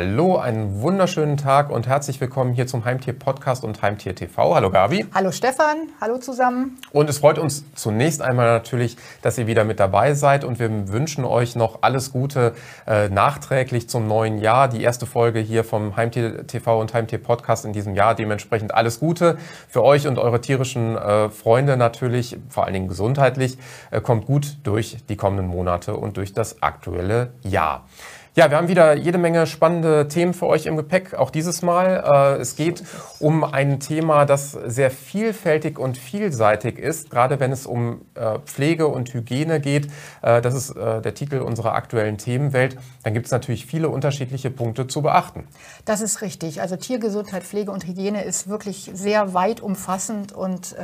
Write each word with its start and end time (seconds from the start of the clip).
Hallo, 0.00 0.38
einen 0.38 0.80
wunderschönen 0.80 1.36
Tag 1.36 1.68
und 1.68 1.86
herzlich 1.86 2.22
willkommen 2.22 2.54
hier 2.54 2.66
zum 2.66 2.86
Heimtier 2.86 3.12
Podcast 3.12 3.64
und 3.64 3.82
Heimtier 3.82 4.14
TV. 4.14 4.54
Hallo 4.54 4.70
Gabi. 4.70 5.04
Hallo 5.12 5.30
Stefan, 5.30 5.88
hallo 6.00 6.16
zusammen. 6.16 6.78
Und 6.90 7.10
es 7.10 7.18
freut 7.18 7.38
uns 7.38 7.66
zunächst 7.74 8.22
einmal 8.22 8.46
natürlich, 8.46 8.96
dass 9.20 9.36
ihr 9.36 9.46
wieder 9.46 9.64
mit 9.64 9.78
dabei 9.78 10.14
seid 10.14 10.42
und 10.42 10.58
wir 10.58 10.88
wünschen 10.88 11.26
euch 11.26 11.54
noch 11.54 11.80
alles 11.82 12.12
Gute 12.12 12.54
äh, 12.86 13.10
nachträglich 13.10 13.90
zum 13.90 14.08
neuen 14.08 14.38
Jahr. 14.38 14.68
Die 14.68 14.82
erste 14.82 15.04
Folge 15.04 15.38
hier 15.38 15.64
vom 15.64 15.96
Heimtier 15.96 16.46
TV 16.46 16.80
und 16.80 16.94
Heimtier 16.94 17.18
Podcast 17.18 17.66
in 17.66 17.74
diesem 17.74 17.94
Jahr. 17.94 18.14
Dementsprechend 18.14 18.72
alles 18.72 19.00
Gute 19.00 19.36
für 19.68 19.84
euch 19.84 20.06
und 20.06 20.18
eure 20.18 20.40
tierischen 20.40 20.96
äh, 20.96 21.28
Freunde 21.28 21.76
natürlich, 21.76 22.38
vor 22.48 22.64
allen 22.64 22.72
Dingen 22.72 22.88
gesundheitlich. 22.88 23.58
Äh, 23.90 24.00
kommt 24.00 24.24
gut 24.24 24.56
durch 24.62 24.96
die 25.10 25.16
kommenden 25.16 25.48
Monate 25.48 25.94
und 25.94 26.16
durch 26.16 26.32
das 26.32 26.62
aktuelle 26.62 27.34
Jahr. 27.42 27.84
Ja, 28.36 28.48
wir 28.48 28.58
haben 28.58 28.68
wieder 28.68 28.94
jede 28.94 29.18
Menge 29.18 29.44
spannende 29.44 30.06
Themen 30.06 30.34
für 30.34 30.46
euch 30.46 30.66
im 30.66 30.76
Gepäck, 30.76 31.14
auch 31.14 31.30
dieses 31.30 31.62
Mal. 31.62 32.36
Äh, 32.36 32.40
es 32.40 32.54
geht 32.54 32.84
um 33.18 33.42
ein 33.42 33.80
Thema, 33.80 34.24
das 34.24 34.52
sehr 34.52 34.92
vielfältig 34.92 35.80
und 35.80 35.98
vielseitig 35.98 36.78
ist, 36.78 37.10
gerade 37.10 37.40
wenn 37.40 37.50
es 37.50 37.66
um 37.66 38.02
äh, 38.14 38.38
Pflege 38.44 38.86
und 38.86 39.12
Hygiene 39.12 39.58
geht. 39.58 39.88
Äh, 40.22 40.40
das 40.42 40.54
ist 40.54 40.76
der 40.76 41.14
Titel 41.14 41.38
unserer 41.38 41.74
aktuellen 41.74 42.18
Themenwelt. 42.18 42.76
Dann 43.02 43.14
gibt 43.14 43.26
es 43.26 43.32
natürlich 43.32 43.66
viele 43.66 43.88
unterschiedliche 43.88 44.50
Punkte 44.50 44.86
zu 44.86 45.02
beachten. 45.02 45.48
Das 45.84 46.00
ist 46.00 46.22
richtig. 46.22 46.60
Also 46.60 46.76
Tiergesundheit, 46.76 47.42
Pflege 47.42 47.72
und 47.72 47.84
Hygiene 47.84 48.22
ist 48.22 48.48
wirklich 48.48 48.90
sehr 48.94 49.34
weit 49.34 49.60
umfassend 49.60 50.32
und 50.32 50.76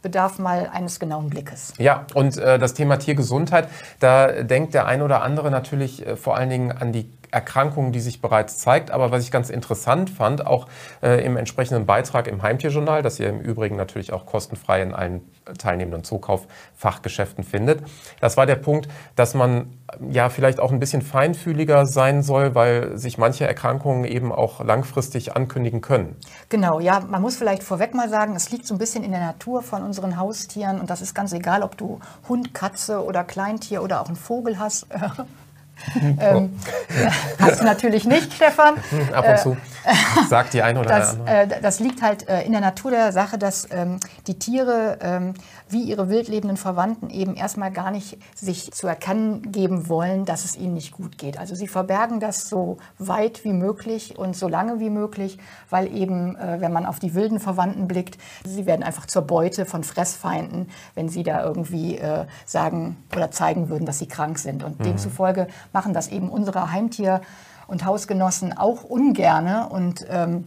bedarf 0.00 0.38
mal 0.38 0.70
eines 0.72 0.98
genauen 0.98 1.28
Blickes. 1.28 1.74
Ja, 1.78 2.06
und 2.14 2.36
das 2.36 2.74
Thema 2.74 2.96
Tiergesundheit, 2.96 3.68
da 4.00 4.42
denkt 4.42 4.74
der 4.74 4.86
ein 4.86 5.02
oder 5.02 5.22
andere 5.22 5.50
natürlich 5.50 6.04
vor 6.16 6.36
allen 6.36 6.50
Dingen 6.50 6.72
an 6.72 6.85
an 6.86 6.92
die 6.92 7.10
Erkrankung, 7.30 7.92
die 7.92 8.00
sich 8.00 8.20
bereits 8.20 8.58
zeigt. 8.58 8.90
Aber 8.90 9.10
was 9.10 9.22
ich 9.22 9.30
ganz 9.30 9.50
interessant 9.50 10.10
fand, 10.10 10.46
auch 10.46 10.66
äh, 11.02 11.24
im 11.24 11.36
entsprechenden 11.36 11.84
Beitrag 11.84 12.28
im 12.28 12.42
Heimtierjournal, 12.42 13.02
das 13.02 13.18
ihr 13.20 13.28
im 13.28 13.40
Übrigen 13.40 13.76
natürlich 13.76 14.12
auch 14.12 14.26
kostenfrei 14.26 14.82
in 14.82 14.94
allen 14.94 15.22
teilnehmenden 15.58 16.04
Zukauffachgeschäften 16.04 17.44
findet, 17.44 17.82
das 18.20 18.36
war 18.36 18.46
der 18.46 18.56
Punkt, 18.56 18.88
dass 19.16 19.34
man 19.34 19.74
ja 20.08 20.28
vielleicht 20.28 20.60
auch 20.60 20.72
ein 20.72 20.80
bisschen 20.80 21.02
feinfühliger 21.02 21.86
sein 21.86 22.22
soll, 22.22 22.54
weil 22.54 22.96
sich 22.96 23.18
manche 23.18 23.46
Erkrankungen 23.46 24.04
eben 24.04 24.32
auch 24.32 24.64
langfristig 24.64 25.36
ankündigen 25.36 25.80
können. 25.80 26.16
Genau, 26.48 26.80
ja, 26.80 27.00
man 27.00 27.22
muss 27.22 27.36
vielleicht 27.36 27.62
vorweg 27.62 27.94
mal 27.94 28.08
sagen, 28.08 28.34
es 28.34 28.50
liegt 28.50 28.66
so 28.66 28.74
ein 28.74 28.78
bisschen 28.78 29.04
in 29.04 29.10
der 29.10 29.20
Natur 29.20 29.62
von 29.62 29.82
unseren 29.82 30.16
Haustieren 30.16 30.80
und 30.80 30.90
das 30.90 31.02
ist 31.02 31.14
ganz 31.14 31.32
egal, 31.32 31.62
ob 31.62 31.76
du 31.76 32.00
Hund, 32.28 32.54
Katze 32.54 33.04
oder 33.04 33.24
Kleintier 33.24 33.82
oder 33.82 34.00
auch 34.00 34.06
einen 34.06 34.16
Vogel 34.16 34.58
hast. 34.58 34.86
ähm, 36.20 36.58
hast 37.40 37.60
du 37.60 37.64
natürlich 37.64 38.04
nicht, 38.04 38.32
Stefan. 38.32 38.74
Ab 39.12 39.28
und 39.28 39.38
zu. 39.38 39.56
Äh, 39.84 40.26
Sagt 40.28 40.54
die 40.54 40.62
eine 40.62 40.80
oder 40.80 40.88
das, 40.98 41.10
andere. 41.10 41.36
Äh, 41.42 41.60
das 41.62 41.80
liegt 41.80 42.02
halt 42.02 42.28
äh, 42.28 42.42
in 42.42 42.52
der 42.52 42.60
Natur 42.60 42.90
der 42.90 43.12
Sache, 43.12 43.38
dass 43.38 43.68
ähm, 43.70 44.00
die 44.26 44.38
Tiere 44.38 44.98
ähm, 45.00 45.34
wie 45.68 45.82
ihre 45.82 46.08
wildlebenden 46.08 46.56
Verwandten 46.56 47.10
eben 47.10 47.34
erstmal 47.34 47.72
gar 47.72 47.90
nicht 47.90 48.18
sich 48.34 48.70
zu 48.72 48.86
erkennen 48.86 49.50
geben 49.50 49.88
wollen, 49.88 50.24
dass 50.24 50.44
es 50.44 50.56
ihnen 50.56 50.74
nicht 50.74 50.92
gut 50.92 51.18
geht. 51.18 51.38
Also 51.38 51.54
sie 51.54 51.66
verbergen 51.66 52.20
das 52.20 52.48
so 52.48 52.78
weit 52.98 53.44
wie 53.44 53.52
möglich 53.52 54.16
und 54.16 54.36
so 54.36 54.46
lange 54.48 54.78
wie 54.78 54.90
möglich, 54.90 55.38
weil 55.68 55.92
eben, 55.94 56.36
äh, 56.36 56.60
wenn 56.60 56.72
man 56.72 56.86
auf 56.86 56.98
die 56.98 57.14
wilden 57.14 57.40
Verwandten 57.40 57.88
blickt, 57.88 58.18
sie 58.44 58.66
werden 58.66 58.82
einfach 58.82 59.06
zur 59.06 59.22
Beute 59.22 59.66
von 59.66 59.82
Fressfeinden, 59.82 60.70
wenn 60.94 61.08
sie 61.08 61.24
da 61.24 61.42
irgendwie 61.42 61.98
äh, 61.98 62.26
sagen 62.44 62.96
oder 63.14 63.30
zeigen 63.30 63.68
würden, 63.68 63.86
dass 63.86 63.98
sie 63.98 64.08
krank 64.08 64.38
sind. 64.38 64.62
Und 64.62 64.78
mhm. 64.78 64.84
demzufolge 64.84 65.48
machen 65.72 65.92
das 65.92 66.08
eben 66.08 66.28
unsere 66.28 66.70
Heimtier- 66.70 67.22
und 67.66 67.84
Hausgenossen 67.84 68.56
auch 68.56 68.84
ungerne 68.84 69.68
und 69.68 70.06
ähm, 70.08 70.44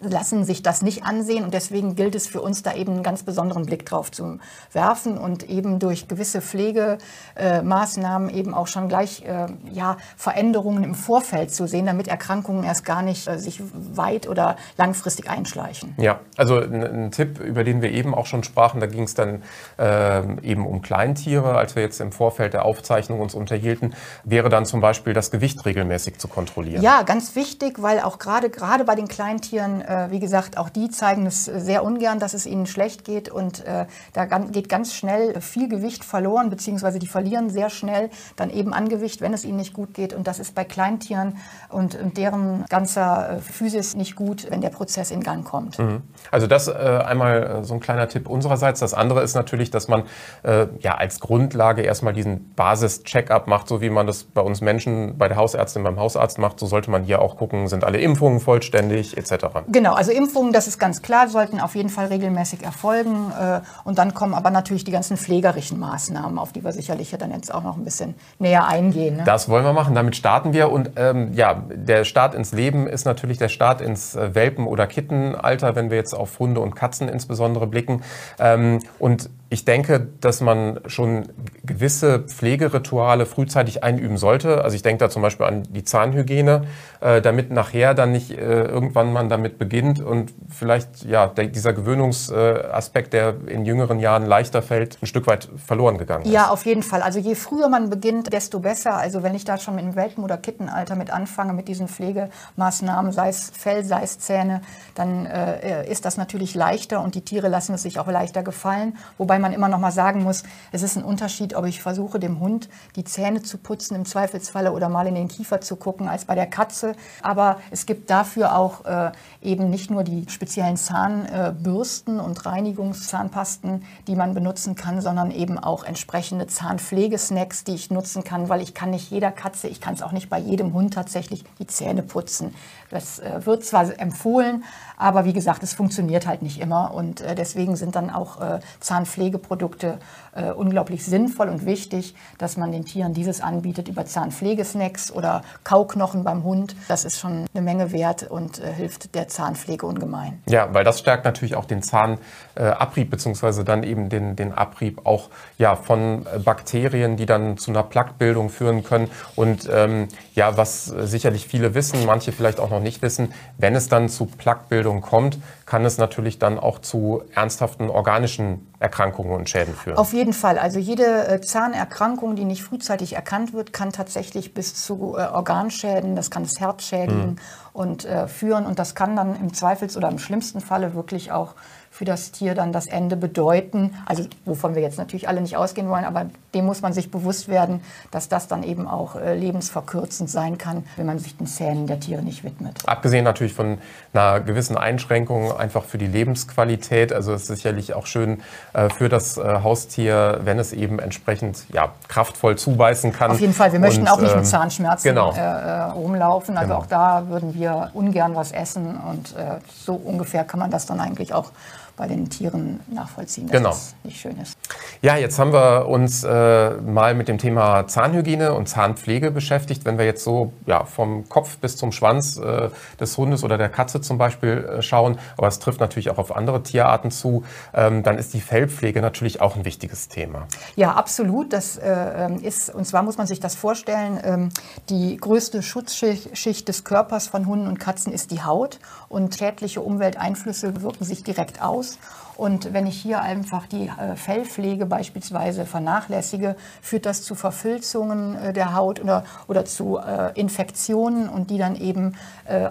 lassen 0.00 0.44
sich 0.44 0.62
das 0.62 0.82
nicht 0.82 1.04
ansehen 1.04 1.44
und 1.44 1.54
deswegen 1.54 1.94
gilt 1.94 2.14
es 2.14 2.26
für 2.26 2.40
uns 2.40 2.62
da 2.62 2.74
eben 2.74 2.92
einen 2.92 3.02
ganz 3.02 3.22
besonderen 3.22 3.66
Blick 3.66 3.86
drauf 3.86 4.10
zu 4.10 4.38
werfen 4.72 5.18
und 5.18 5.48
eben 5.48 5.78
durch 5.78 6.08
gewisse 6.08 6.40
Pflegemaßnahmen 6.40 8.30
eben 8.30 8.54
auch 8.54 8.66
schon 8.66 8.88
gleich 8.88 9.24
äh, 9.24 9.46
ja, 9.70 9.96
Veränderungen 10.16 10.84
im 10.84 10.94
Vorfeld 10.94 11.52
zu 11.52 11.66
sehen, 11.66 11.86
damit 11.86 12.08
Erkrankungen 12.08 12.64
erst 12.64 12.84
gar 12.84 13.02
nicht 13.02 13.28
äh, 13.28 13.38
sich 13.38 13.62
weit 13.72 14.28
oder 14.28 14.56
langfristig 14.76 15.30
einschleichen. 15.30 15.94
Ja, 15.98 16.20
also 16.36 16.58
ein, 16.58 16.82
ein, 16.82 17.10
Tipp, 17.10 17.40
über 17.40 17.64
den 17.64 17.82
wir 17.82 17.90
eben 17.90 18.14
auch 18.14 18.26
schon 18.26 18.44
sprachen, 18.44 18.80
da 18.80 18.86
ging 18.86 19.04
es 19.04 19.14
dann 19.14 19.42
äh, 19.78 20.20
eben 20.42 20.66
um 20.66 20.82
Kleintiere, 20.82 21.56
als 21.56 21.74
wir 21.74 21.82
jetzt 21.82 22.00
im 22.00 22.12
Vorfeld 22.12 22.52
der 22.54 22.64
Aufzeichnung 22.64 23.20
uns 23.20 23.34
unterhielten, 23.34 23.94
wäre 24.24 24.48
dann 24.48 24.66
zum 24.66 24.80
Beispiel 24.80 25.12
das 25.12 25.30
Gewicht 25.30 25.64
regelmäßig 25.64 26.18
zu 26.18 26.28
kontrollieren. 26.28 26.82
Ja, 26.82 27.02
ganz 27.02 27.34
wichtig, 27.34 27.80
weil 27.82 28.00
auch 28.00 28.18
gerade 28.18 28.50
gerade 28.50 28.84
bei 28.84 28.94
den 28.94 29.08
Kleintieren 29.08 29.77
äh, 29.80 30.10
wie 30.10 30.20
gesagt, 30.20 30.58
auch 30.58 30.68
die 30.68 30.90
zeigen 30.90 31.26
es 31.26 31.44
sehr 31.44 31.84
ungern, 31.84 32.18
dass 32.18 32.34
es 32.34 32.46
ihnen 32.46 32.66
schlecht 32.66 33.04
geht. 33.04 33.28
Und 33.28 33.64
äh, 33.64 33.86
da 34.12 34.24
geht 34.26 34.68
ganz 34.68 34.94
schnell 34.94 35.40
viel 35.40 35.68
Gewicht 35.68 36.04
verloren, 36.04 36.50
beziehungsweise 36.50 36.98
die 36.98 37.06
verlieren 37.06 37.50
sehr 37.50 37.70
schnell 37.70 38.10
dann 38.36 38.50
eben 38.50 38.72
an 38.72 38.88
Gewicht, 38.88 39.20
wenn 39.20 39.32
es 39.32 39.44
ihnen 39.44 39.56
nicht 39.56 39.72
gut 39.72 39.94
geht. 39.94 40.12
Und 40.12 40.26
das 40.26 40.38
ist 40.38 40.54
bei 40.54 40.64
Kleintieren 40.64 41.36
und, 41.68 41.98
deren 42.16 42.64
ganzer 42.68 43.36
äh, 43.36 43.40
Physis 43.40 43.94
nicht 43.94 44.16
gut, 44.16 44.46
wenn 44.50 44.60
der 44.60 44.70
Prozess 44.70 45.10
in 45.10 45.22
Gang 45.22 45.44
kommt. 45.44 45.78
Mhm. 45.78 46.02
Also 46.30 46.46
das 46.46 46.68
äh, 46.68 46.72
einmal 46.72 47.42
äh, 47.42 47.64
so 47.64 47.74
ein 47.74 47.80
kleiner 47.80 48.08
Tipp 48.08 48.28
unsererseits. 48.28 48.80
Das 48.80 48.94
andere 48.94 49.22
ist 49.22 49.34
natürlich, 49.34 49.70
dass 49.70 49.88
man 49.88 50.04
äh, 50.42 50.66
ja 50.80 50.94
als 50.96 51.20
Grundlage 51.20 51.82
erstmal 51.82 52.12
diesen 52.12 52.54
Basis-Check-up 52.54 53.46
macht, 53.46 53.68
so 53.68 53.80
wie 53.80 53.90
man 53.90 54.06
das 54.06 54.24
bei 54.24 54.40
uns 54.40 54.60
Menschen, 54.60 55.18
bei 55.18 55.28
der 55.28 55.36
Hausärztin, 55.36 55.82
beim 55.82 55.98
Hausarzt 55.98 56.38
macht. 56.38 56.58
So 56.60 56.66
sollte 56.66 56.90
man 56.90 57.04
hier 57.04 57.20
auch 57.20 57.36
gucken, 57.36 57.68
sind 57.68 57.84
alle 57.84 57.98
Impfungen 57.98 58.40
vollständig 58.40 59.16
etc. 59.16 59.46
Genau, 59.70 59.92
also 59.92 60.12
Impfungen, 60.12 60.52
das 60.52 60.66
ist 60.66 60.78
ganz 60.78 61.02
klar, 61.02 61.28
sollten 61.28 61.60
auf 61.60 61.74
jeden 61.74 61.90
Fall 61.90 62.06
regelmäßig 62.06 62.62
erfolgen. 62.62 63.30
Äh, 63.38 63.60
und 63.84 63.98
dann 63.98 64.14
kommen 64.14 64.34
aber 64.34 64.50
natürlich 64.50 64.84
die 64.84 64.90
ganzen 64.90 65.16
pflegerischen 65.16 65.78
Maßnahmen, 65.78 66.38
auf 66.38 66.52
die 66.52 66.64
wir 66.64 66.72
sicherlich 66.72 67.12
ja 67.12 67.18
dann 67.18 67.32
jetzt 67.32 67.52
auch 67.52 67.62
noch 67.62 67.76
ein 67.76 67.84
bisschen 67.84 68.14
näher 68.38 68.66
eingehen. 68.66 69.18
Ne? 69.18 69.24
Das 69.24 69.48
wollen 69.48 69.64
wir 69.64 69.74
machen, 69.74 69.94
damit 69.94 70.16
starten 70.16 70.52
wir. 70.52 70.72
Und 70.72 70.92
ähm, 70.96 71.34
ja, 71.34 71.62
der 71.68 72.04
Start 72.04 72.34
ins 72.34 72.52
Leben 72.52 72.86
ist 72.86 73.04
natürlich 73.04 73.36
der 73.36 73.48
Start 73.48 73.80
ins 73.80 74.14
äh, 74.14 74.34
Welpen- 74.34 74.66
oder 74.66 74.86
Kittenalter, 74.86 75.76
wenn 75.76 75.90
wir 75.90 75.98
jetzt 75.98 76.14
auf 76.14 76.38
Hunde 76.38 76.60
und 76.60 76.74
Katzen 76.74 77.08
insbesondere 77.08 77.66
blicken. 77.66 78.02
Ähm, 78.38 78.80
und 78.98 79.28
ich 79.50 79.64
denke, 79.64 80.08
dass 80.20 80.42
man 80.42 80.80
schon 80.86 81.30
gewisse 81.64 82.20
Pflegerituale 82.20 83.24
frühzeitig 83.24 83.82
einüben 83.82 84.18
sollte. 84.18 84.62
Also 84.62 84.76
ich 84.76 84.82
denke 84.82 84.98
da 84.98 85.08
zum 85.08 85.22
Beispiel 85.22 85.46
an 85.46 85.62
die 85.70 85.84
Zahnhygiene, 85.84 86.64
äh, 87.00 87.22
damit 87.22 87.50
nachher 87.50 87.94
dann 87.94 88.12
nicht 88.12 88.30
äh, 88.30 88.64
irgendwann 88.64 89.10
man 89.12 89.30
damit 89.30 89.58
beginnt 89.58 90.00
und 90.00 90.34
vielleicht 90.50 91.04
ja 91.04 91.28
dieser 91.28 91.72
Gewöhnungsaspekt, 91.72 93.14
der 93.14 93.36
in 93.46 93.64
jüngeren 93.64 94.00
Jahren 94.00 94.26
leichter 94.26 94.60
fällt, 94.60 94.98
ein 95.00 95.06
Stück 95.06 95.26
weit 95.26 95.48
verloren 95.56 95.96
gegangen 95.96 96.24
ist. 96.24 96.32
Ja, 96.32 96.50
auf 96.50 96.66
jeden 96.66 96.82
Fall. 96.82 97.00
Also 97.00 97.18
je 97.18 97.34
früher 97.34 97.70
man 97.70 97.88
beginnt, 97.88 98.30
desto 98.32 98.60
besser. 98.60 98.96
Also 98.96 99.22
wenn 99.22 99.34
ich 99.34 99.46
da 99.46 99.56
schon 99.56 99.78
im 99.78 99.96
Welpen- 99.96 100.24
oder 100.24 100.36
Kittenalter 100.36 100.94
mit 100.94 101.10
anfange 101.10 101.54
mit 101.54 101.68
diesen 101.68 101.88
Pflegemaßnahmen, 101.88 103.12
sei 103.12 103.30
es 103.30 103.50
Fell, 103.56 103.82
sei 103.84 104.02
es 104.02 104.18
Zähne, 104.18 104.60
dann 104.94 105.24
äh, 105.24 105.90
ist 105.90 106.04
das 106.04 106.18
natürlich 106.18 106.54
leichter 106.54 107.02
und 107.02 107.14
die 107.14 107.22
Tiere 107.22 107.48
lassen 107.48 107.74
es 107.74 107.82
sich 107.82 107.98
auch 107.98 108.08
leichter 108.08 108.42
gefallen. 108.42 108.98
Wobei 109.16 109.37
Wobei 109.38 109.50
man 109.50 109.52
immer 109.52 109.68
noch 109.68 109.78
mal 109.78 109.92
sagen 109.92 110.24
muss, 110.24 110.42
es 110.72 110.82
ist 110.82 110.96
ein 110.96 111.04
Unterschied, 111.04 111.54
ob 111.54 111.64
ich 111.64 111.80
versuche, 111.80 112.18
dem 112.18 112.40
Hund 112.40 112.68
die 112.96 113.04
Zähne 113.04 113.40
zu 113.40 113.56
putzen 113.56 113.94
im 113.94 114.04
Zweifelsfalle 114.04 114.72
oder 114.72 114.88
mal 114.88 115.06
in 115.06 115.14
den 115.14 115.28
Kiefer 115.28 115.60
zu 115.60 115.76
gucken, 115.76 116.08
als 116.08 116.24
bei 116.24 116.34
der 116.34 116.46
Katze. 116.46 116.96
Aber 117.22 117.60
es 117.70 117.86
gibt 117.86 118.10
dafür 118.10 118.56
auch 118.56 118.84
äh, 118.84 119.12
eben 119.40 119.70
nicht 119.70 119.92
nur 119.92 120.02
die 120.02 120.28
speziellen 120.28 120.76
Zahnbürsten 120.76 122.18
und 122.18 122.46
Reinigungszahnpasten, 122.46 123.84
die 124.08 124.16
man 124.16 124.34
benutzen 124.34 124.74
kann, 124.74 125.00
sondern 125.00 125.30
eben 125.30 125.56
auch 125.56 125.84
entsprechende 125.84 126.48
Zahnpflegesnacks, 126.48 127.62
die 127.62 127.76
ich 127.76 127.92
nutzen 127.92 128.24
kann, 128.24 128.48
weil 128.48 128.60
ich 128.60 128.74
kann 128.74 128.90
nicht 128.90 129.08
jeder 129.08 129.30
Katze, 129.30 129.68
ich 129.68 129.80
kann 129.80 129.94
es 129.94 130.02
auch 130.02 130.10
nicht 130.10 130.28
bei 130.28 130.40
jedem 130.40 130.72
Hund 130.72 130.94
tatsächlich 130.94 131.44
die 131.60 131.68
Zähne 131.68 132.02
putzen. 132.02 132.56
Das 132.90 133.18
äh, 133.18 133.44
wird 133.44 133.64
zwar 133.64 133.98
empfohlen, 133.98 134.64
aber 134.96 135.24
wie 135.24 135.32
gesagt, 135.32 135.62
es 135.62 135.74
funktioniert 135.74 136.26
halt 136.26 136.42
nicht 136.42 136.60
immer 136.60 136.94
und 136.94 137.20
äh, 137.20 137.34
deswegen 137.34 137.76
sind 137.76 137.94
dann 137.94 138.10
auch 138.10 138.40
äh, 138.40 138.60
Zahnpflegeprodukte 138.80 139.98
äh, 140.34 140.50
unglaublich 140.50 141.04
sinnvoll 141.04 141.48
und 141.48 141.66
wichtig, 141.66 142.14
dass 142.38 142.56
man 142.56 142.72
den 142.72 142.84
Tieren 142.84 143.14
dieses 143.14 143.40
anbietet 143.40 143.88
über 143.88 144.06
Zahnpflegesnacks 144.06 145.10
oder 145.10 145.42
Kauknochen 145.64 146.24
beim 146.24 146.44
Hund. 146.44 146.76
Das 146.88 147.04
ist 147.04 147.18
schon 147.18 147.46
eine 147.52 147.62
Menge 147.62 147.92
wert 147.92 148.24
und 148.24 148.58
äh, 148.58 148.72
hilft 148.72 149.14
der 149.14 149.28
Zahnpflege 149.28 149.86
ungemein. 149.86 150.42
Ja, 150.48 150.72
weil 150.72 150.84
das 150.84 150.98
stärkt 150.98 151.24
natürlich 151.24 151.54
auch 151.54 151.64
den 151.64 151.82
Zahnabrieb 151.82 153.10
beziehungsweise 153.10 153.64
dann 153.64 153.82
eben 153.82 154.08
den, 154.08 154.36
den 154.36 154.52
Abrieb 154.52 155.06
auch 155.06 155.28
ja, 155.58 155.76
von 155.76 156.26
äh, 156.26 156.38
Bakterien, 156.38 157.16
die 157.16 157.26
dann 157.26 157.58
zu 157.58 157.70
einer 157.70 157.82
Plaquebildung 157.82 158.50
führen 158.50 158.82
können. 158.82 159.10
Und 159.36 159.68
ähm, 159.72 160.08
ja, 160.34 160.56
was 160.56 160.86
sicherlich 160.86 161.46
viele 161.46 161.74
wissen, 161.74 162.06
manche 162.06 162.32
vielleicht 162.32 162.60
auch 162.60 162.70
noch 162.70 162.77
nicht 162.80 163.02
wissen, 163.02 163.32
wenn 163.56 163.74
es 163.74 163.88
dann 163.88 164.08
zu 164.08 164.26
Plaquebildung 164.26 165.00
kommt, 165.00 165.38
kann 165.66 165.84
es 165.84 165.98
natürlich 165.98 166.38
dann 166.38 166.58
auch 166.58 166.78
zu 166.78 167.22
ernsthaften 167.34 167.90
organischen 167.90 168.66
Erkrankungen 168.80 169.32
und 169.32 169.48
Schäden 169.48 169.74
führen. 169.74 169.96
Auf 169.96 170.12
jeden 170.12 170.32
Fall. 170.32 170.58
Also 170.58 170.78
jede 170.78 171.28
äh, 171.28 171.40
Zahnerkrankung, 171.40 172.36
die 172.36 172.44
nicht 172.44 172.62
frühzeitig 172.62 173.14
erkannt 173.14 173.52
wird, 173.52 173.72
kann 173.72 173.92
tatsächlich 173.92 174.54
bis 174.54 174.74
zu 174.74 175.16
äh, 175.16 175.22
Organschäden, 175.22 176.16
das 176.16 176.30
kann 176.30 176.44
das 176.44 176.60
Herz 176.60 176.84
schädigen 176.84 177.30
mhm. 177.30 177.36
und 177.72 178.04
äh, 178.04 178.28
führen. 178.28 178.66
Und 178.66 178.78
das 178.78 178.94
kann 178.94 179.16
dann 179.16 179.36
im 179.36 179.52
Zweifels- 179.52 179.96
oder 179.96 180.08
im 180.08 180.18
schlimmsten 180.18 180.60
Falle 180.60 180.94
wirklich 180.94 181.32
auch 181.32 181.54
für 181.90 182.04
das 182.04 182.30
Tier 182.30 182.54
dann 182.54 182.72
das 182.72 182.86
Ende 182.86 183.16
bedeuten. 183.16 183.94
Also 184.06 184.24
wovon 184.44 184.74
wir 184.74 184.82
jetzt 184.82 184.98
natürlich 184.98 185.28
alle 185.28 185.40
nicht 185.40 185.56
ausgehen 185.56 185.88
wollen, 185.88 186.04
aber 186.04 186.26
dem 186.54 186.64
muss 186.64 186.80
man 186.80 186.92
sich 186.92 187.10
bewusst 187.10 187.48
werden, 187.48 187.82
dass 188.10 188.28
das 188.28 188.48
dann 188.48 188.62
eben 188.62 188.88
auch 188.88 189.16
äh, 189.16 189.34
lebensverkürzend 189.34 190.30
sein 190.30 190.56
kann, 190.58 190.84
wenn 190.96 191.06
man 191.06 191.18
sich 191.18 191.36
den 191.36 191.46
Zähnen 191.46 191.86
der 191.86 192.00
Tiere 192.00 192.22
nicht 192.22 192.44
widmet. 192.44 192.78
Abgesehen 192.86 193.24
natürlich 193.24 193.52
von 193.52 193.78
einer 194.12 194.40
gewissen 194.40 194.76
Einschränkung 194.76 195.56
einfach 195.56 195.84
für 195.84 195.98
die 195.98 196.06
Lebensqualität. 196.06 197.12
Also 197.12 197.32
es 197.32 197.42
ist 197.42 197.48
sicherlich 197.48 197.94
auch 197.94 198.06
schön 198.06 198.40
äh, 198.72 198.88
für 198.88 199.08
das 199.08 199.36
äh, 199.36 199.60
Haustier, 199.62 200.40
wenn 200.44 200.58
es 200.58 200.72
eben 200.72 200.98
entsprechend 200.98 201.64
ja, 201.70 201.90
kraftvoll 202.08 202.56
zubeißen 202.56 203.12
kann. 203.12 203.30
Auf 203.30 203.40
jeden 203.40 203.54
Fall. 203.54 203.72
Wir 203.72 203.80
möchten 203.80 204.02
Und, 204.02 204.08
auch 204.08 204.20
nicht 204.20 204.34
mit 204.34 204.44
ähm, 204.44 204.44
Zahnschmerzen 204.44 205.08
genau. 205.08 205.32
Äh, 205.32 205.40
äh, 205.40 205.82
rumlaufen. 205.90 206.56
Also 206.56 206.68
genau. 206.68 206.82
auch 206.82 206.86
da 206.86 207.28
würden 207.28 207.54
wir 207.54 207.90
ungern 207.92 208.34
was 208.34 208.52
essen. 208.52 208.98
Und 208.98 209.36
äh, 209.36 209.58
so 209.68 209.94
ungefähr 209.94 210.44
kann 210.44 210.60
man 210.60 210.70
das 210.70 210.86
dann 210.86 211.00
eigentlich 211.00 211.34
auch 211.34 211.52
bei 211.98 212.06
den 212.06 212.30
Tieren 212.30 212.80
nachvollziehen, 212.90 213.48
dass 213.48 213.56
genau. 213.56 213.70
das 213.70 213.94
nicht 214.04 214.20
schön 214.20 214.38
ist. 214.40 214.56
Ja, 215.02 215.16
jetzt 215.16 215.38
haben 215.38 215.52
wir 215.52 215.88
uns 215.88 216.24
äh, 216.24 216.70
mal 216.80 217.14
mit 217.14 217.28
dem 217.28 217.38
Thema 217.38 217.86
Zahnhygiene 217.86 218.54
und 218.54 218.68
Zahnpflege 218.68 219.30
beschäftigt. 219.30 219.84
Wenn 219.84 219.98
wir 219.98 220.06
jetzt 220.06 220.24
so 220.24 220.52
ja, 220.66 220.84
vom 220.84 221.28
Kopf 221.28 221.58
bis 221.58 221.76
zum 221.76 221.92
Schwanz 221.92 222.38
äh, 222.38 222.70
des 223.00 223.16
Hundes 223.18 223.44
oder 223.44 223.58
der 223.58 223.68
Katze 223.68 224.00
zum 224.00 224.16
Beispiel 224.16 224.50
äh, 224.78 224.82
schauen, 224.82 225.18
aber 225.36 225.48
es 225.48 225.58
trifft 225.58 225.80
natürlich 225.80 226.10
auch 226.10 226.18
auf 226.18 226.34
andere 226.34 226.62
Tierarten 226.62 227.10
zu, 227.10 227.44
ähm, 227.74 228.02
dann 228.02 228.16
ist 228.16 228.32
die 228.32 228.40
Fellpflege 228.40 229.00
natürlich 229.00 229.40
auch 229.40 229.56
ein 229.56 229.64
wichtiges 229.64 230.08
Thema. 230.08 230.46
Ja, 230.76 230.92
absolut. 230.92 231.52
Das 231.52 231.76
äh, 231.76 231.90
ähm, 231.90 232.40
ist, 232.42 232.72
und 232.72 232.86
zwar 232.86 233.02
muss 233.02 233.18
man 233.18 233.26
sich 233.26 233.40
das 233.40 233.56
vorstellen, 233.56 234.20
ähm, 234.22 234.48
die 234.88 235.16
größte 235.16 235.62
Schutzschicht 235.62 236.68
des 236.68 236.84
Körpers 236.84 237.26
von 237.26 237.46
Hunden 237.46 237.66
und 237.66 237.80
Katzen 237.80 238.12
ist 238.12 238.30
die 238.30 238.42
Haut 238.42 238.78
und 239.08 239.34
schädliche 239.34 239.80
Umwelteinflüsse 239.80 240.82
wirken 240.82 241.04
sich 241.04 241.22
direkt 241.22 241.62
aus. 241.62 241.98
Und 242.38 242.72
wenn 242.72 242.86
ich 242.86 242.96
hier 242.96 243.20
einfach 243.20 243.66
die 243.66 243.88
äh, 243.88 244.14
Fellpflege 244.14 244.86
beispielsweise 244.86 245.66
vernachlässige, 245.66 246.54
führt 246.80 247.04
das 247.04 247.24
zu 247.24 247.34
Verfilzungen 247.34 248.36
äh, 248.36 248.52
der 248.52 248.76
Haut 248.76 249.00
oder, 249.02 249.24
oder 249.48 249.64
zu 249.64 249.98
äh, 249.98 250.38
Infektionen 250.38 251.28
und 251.28 251.50
die 251.50 251.58
dann 251.58 251.74
eben 251.74 252.14